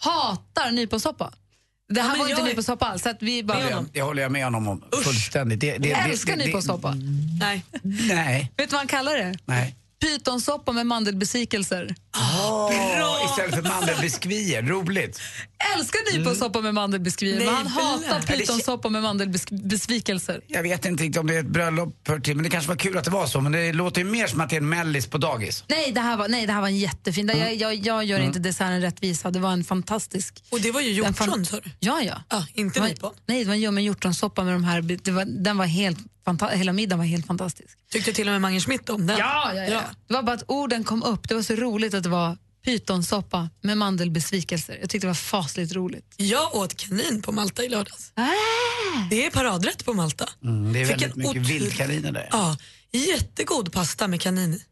[0.00, 1.32] hatar nyponsoppa.
[1.88, 3.02] Det här men var inte jag är- nyponsoppa alls.
[3.02, 5.60] Så att vi bara, Det, det håller jag med honom om fullständigt.
[5.60, 6.94] Det, det, jag älskar nyponsoppa.
[7.40, 7.64] Nej.
[7.82, 8.52] Nej.
[8.56, 9.34] Vet du vad han kallar det?
[9.44, 9.76] Nej.
[10.00, 11.94] Pytonsoppa med mandelbesvikelser.
[12.16, 12.70] Åh,
[13.30, 14.62] istället för mandelbiskvier.
[14.62, 15.20] Roligt.
[15.76, 20.40] älskar nyponsoppa med mandelbiskvier, Nej, men han hatar pytonsoppa med mandelbesvikelser.
[20.46, 22.76] Jag vet inte riktigt om det är ett bröllop hör till, men det kanske var
[22.76, 23.40] kul att det var så.
[23.40, 25.64] Men det låter ju mer som att det är en mellis på dagis.
[25.68, 27.30] Nej, det här var, nej, det här var en jättefin.
[27.34, 29.30] Jag, jag, jag gör inte desserten rättvisa.
[29.30, 30.44] Det var en fantastisk...
[30.50, 31.70] Och det var ju hjortron sa du?
[31.78, 32.22] Ja, ja.
[32.28, 33.10] Ja, inte nypon.
[33.26, 34.82] Nej, det var en ljummen hjortronsoppa med de här...
[34.82, 37.78] Det var, den var helt fanta- hela middagen var helt fantastisk.
[37.92, 39.18] Tyckte till och med Mange Schmidt om den?
[39.18, 39.82] Ja, ja, ja.
[40.08, 41.28] Det var bara att orden kom upp.
[41.28, 44.78] Det var så roligt att det var pytonsoppa med mandelbesvikelser.
[44.80, 46.14] Jag tyckte det var fasligt roligt.
[46.16, 48.12] Jag åt kanin på Malta i lördags.
[48.14, 48.26] Ah.
[49.10, 50.28] Det är paradrätt på Malta.
[50.44, 52.28] Mm, det är Fick väldigt en mycket otro- vildkaniner där.
[52.32, 52.56] Ja,
[52.92, 54.62] jättegod pasta med kanin i.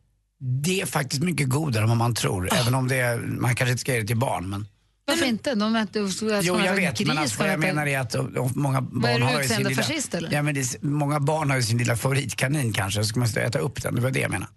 [0.41, 2.55] Det är faktiskt mycket godare än vad man tror.
[2.55, 4.51] Även om det är, man kanske inte ska ge det till barn.
[4.51, 4.67] Men...
[5.09, 5.55] Varför inte?
[5.55, 7.07] De äter, jag Jo, jag vet.
[7.07, 9.83] Men alltså, vad jag menar är att och, och många barn har ju sin lilla...
[9.83, 10.33] fascist, eller?
[10.33, 13.01] Ja, men det, många barn har ju sin lilla favoritkanin kanske.
[13.03, 13.95] Så ska man äta upp den.
[13.95, 14.53] Det var det jag menade.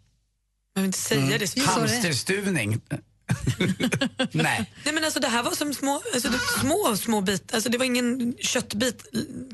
[0.75, 1.47] Vill inte säga det.
[1.47, 2.81] så- Hamsterstuvning.
[4.31, 4.71] Nej.
[4.85, 7.55] Nej men alltså det här var som små, alltså det, små, små bitar.
[7.55, 9.05] Alltså det var ingen köttbit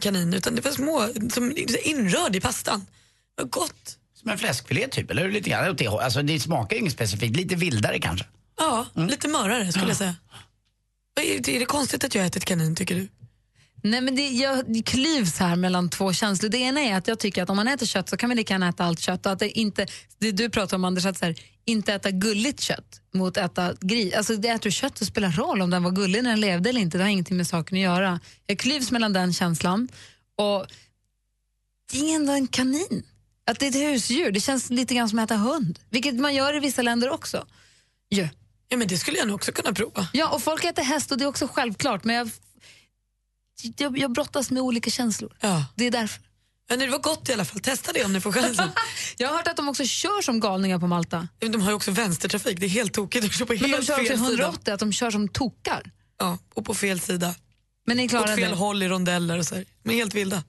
[0.02, 2.86] kanin utan det var små, som inrörd i pastan.
[3.36, 3.98] Det var gott.
[4.16, 5.88] Som en fläskfilé typ, eller lite grann åt det.
[5.88, 7.36] Alltså det smakar ju inget specifikt.
[7.36, 8.26] Lite vildare kanske.
[8.58, 10.16] Ja, lite mörare skulle jag säga.
[11.22, 13.07] Är det, konstigt att jag ätit kanin tycker du?
[13.84, 16.49] Nej, men det, jag klyvs här mellan två känslor.
[16.49, 18.53] Det ena är att jag tycker att om man äter kött så kan man lika
[18.53, 19.26] gärna äta allt kött.
[19.26, 19.88] Och att det inte,
[20.20, 24.13] det du pratar om Anders, att så här, inte äta gulligt kött mot äta gris.
[24.13, 26.70] Alltså det äter du kött det spelar roll om den var gullig när den levde
[26.70, 26.97] eller inte.
[26.97, 28.20] Det har ingenting med saken att göra.
[28.45, 29.88] Jag klyvs mellan den känslan
[30.36, 30.65] och
[31.91, 33.03] det är ändå en kanin.
[33.45, 34.32] Att det är ett husdjur.
[34.32, 35.80] Det känns lite grann som att äta hund.
[35.89, 37.47] Vilket man gör i vissa länder också.
[38.09, 38.28] Ja.
[38.70, 40.07] Ja, men det skulle jag nog också kunna prova.
[40.13, 42.03] Ja, och folk äter häst och det är också självklart.
[42.03, 42.30] Men jag,
[43.78, 45.38] jag, jag brottas med olika känslor.
[45.39, 45.65] Ja.
[45.76, 46.22] Det är därför.
[46.70, 47.59] Men det var gott i alla fall.
[47.59, 48.70] Testa det om ni får chansen.
[49.18, 51.28] jag har hört att de också kör som galningar på Malta.
[51.39, 52.59] De har ju också vänstertrafik.
[52.59, 53.26] Det är helt tokigt.
[53.26, 54.74] De kör på Men de kör också fel 180, sida.
[54.74, 55.91] att de kör som tokar.
[56.20, 57.36] Ja, och på fel sida.
[57.86, 58.55] Men ni klarar Åt fel det.
[58.57, 59.65] håll i rondeller och så här.
[59.84, 60.43] De är helt vilda.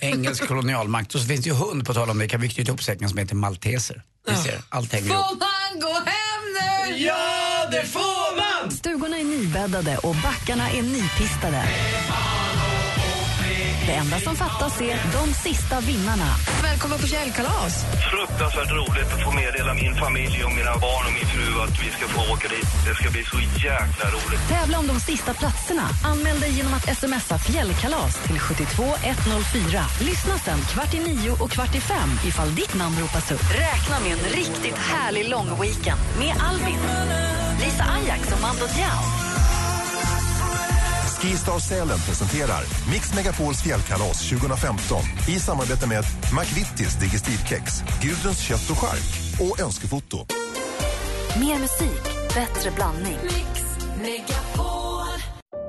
[0.00, 1.14] Engelsk kolonialmakt.
[1.14, 2.28] Och så finns det ju hund på tal om det.
[2.28, 4.02] Kan vi knyta ihop säcken som heter malteser.
[4.28, 5.08] Vi ser, allt hänger.
[5.08, 6.27] Får man gå hem
[6.86, 7.06] vinner!
[7.06, 8.70] Ja, det får man!
[8.70, 11.62] Stugorna är nybäddade och backarna är nypistade.
[13.88, 16.30] Det enda som fattas är de sista vinnarna.
[16.62, 17.74] Välkommen på fjällkalas.
[18.12, 21.88] Fruktansvärt roligt att få meddela min familj och mina barn och min fru att vi
[21.96, 22.70] ska få åka dit.
[22.86, 24.42] Det ska bli så jäkla roligt.
[24.48, 25.86] Tävla om de sista platserna.
[26.10, 29.82] Anmäl dig genom att smsa fjällkalas till 72104.
[30.08, 33.46] Lyssna sen kvart i nio och kvart i fem ifall ditt namn ropas upp.
[33.66, 36.80] Räkna med en riktigt härlig lång weekend med Albin,
[37.62, 39.27] Lisa Ajax och Mando Diao.
[41.22, 46.04] Skistar Sälen presenterar Mix Megapols fjällkalas 2015 i samarbete med
[46.40, 50.26] McVittys Digestivkex, Gudruns kött och chark och Önskefoto.
[51.40, 52.02] Mer musik,
[52.34, 53.18] bättre blandning.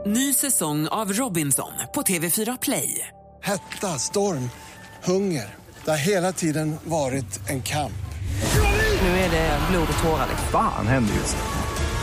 [0.06, 3.08] Ny säsong av Robinson på TV4 Play.
[3.43, 4.50] Hetta, storm,
[5.04, 5.56] hunger.
[5.86, 7.93] Det har hela tiden varit en kamp.
[9.02, 10.28] Nu är det blod och tårar.
[10.52, 11.59] Fan händer just nu.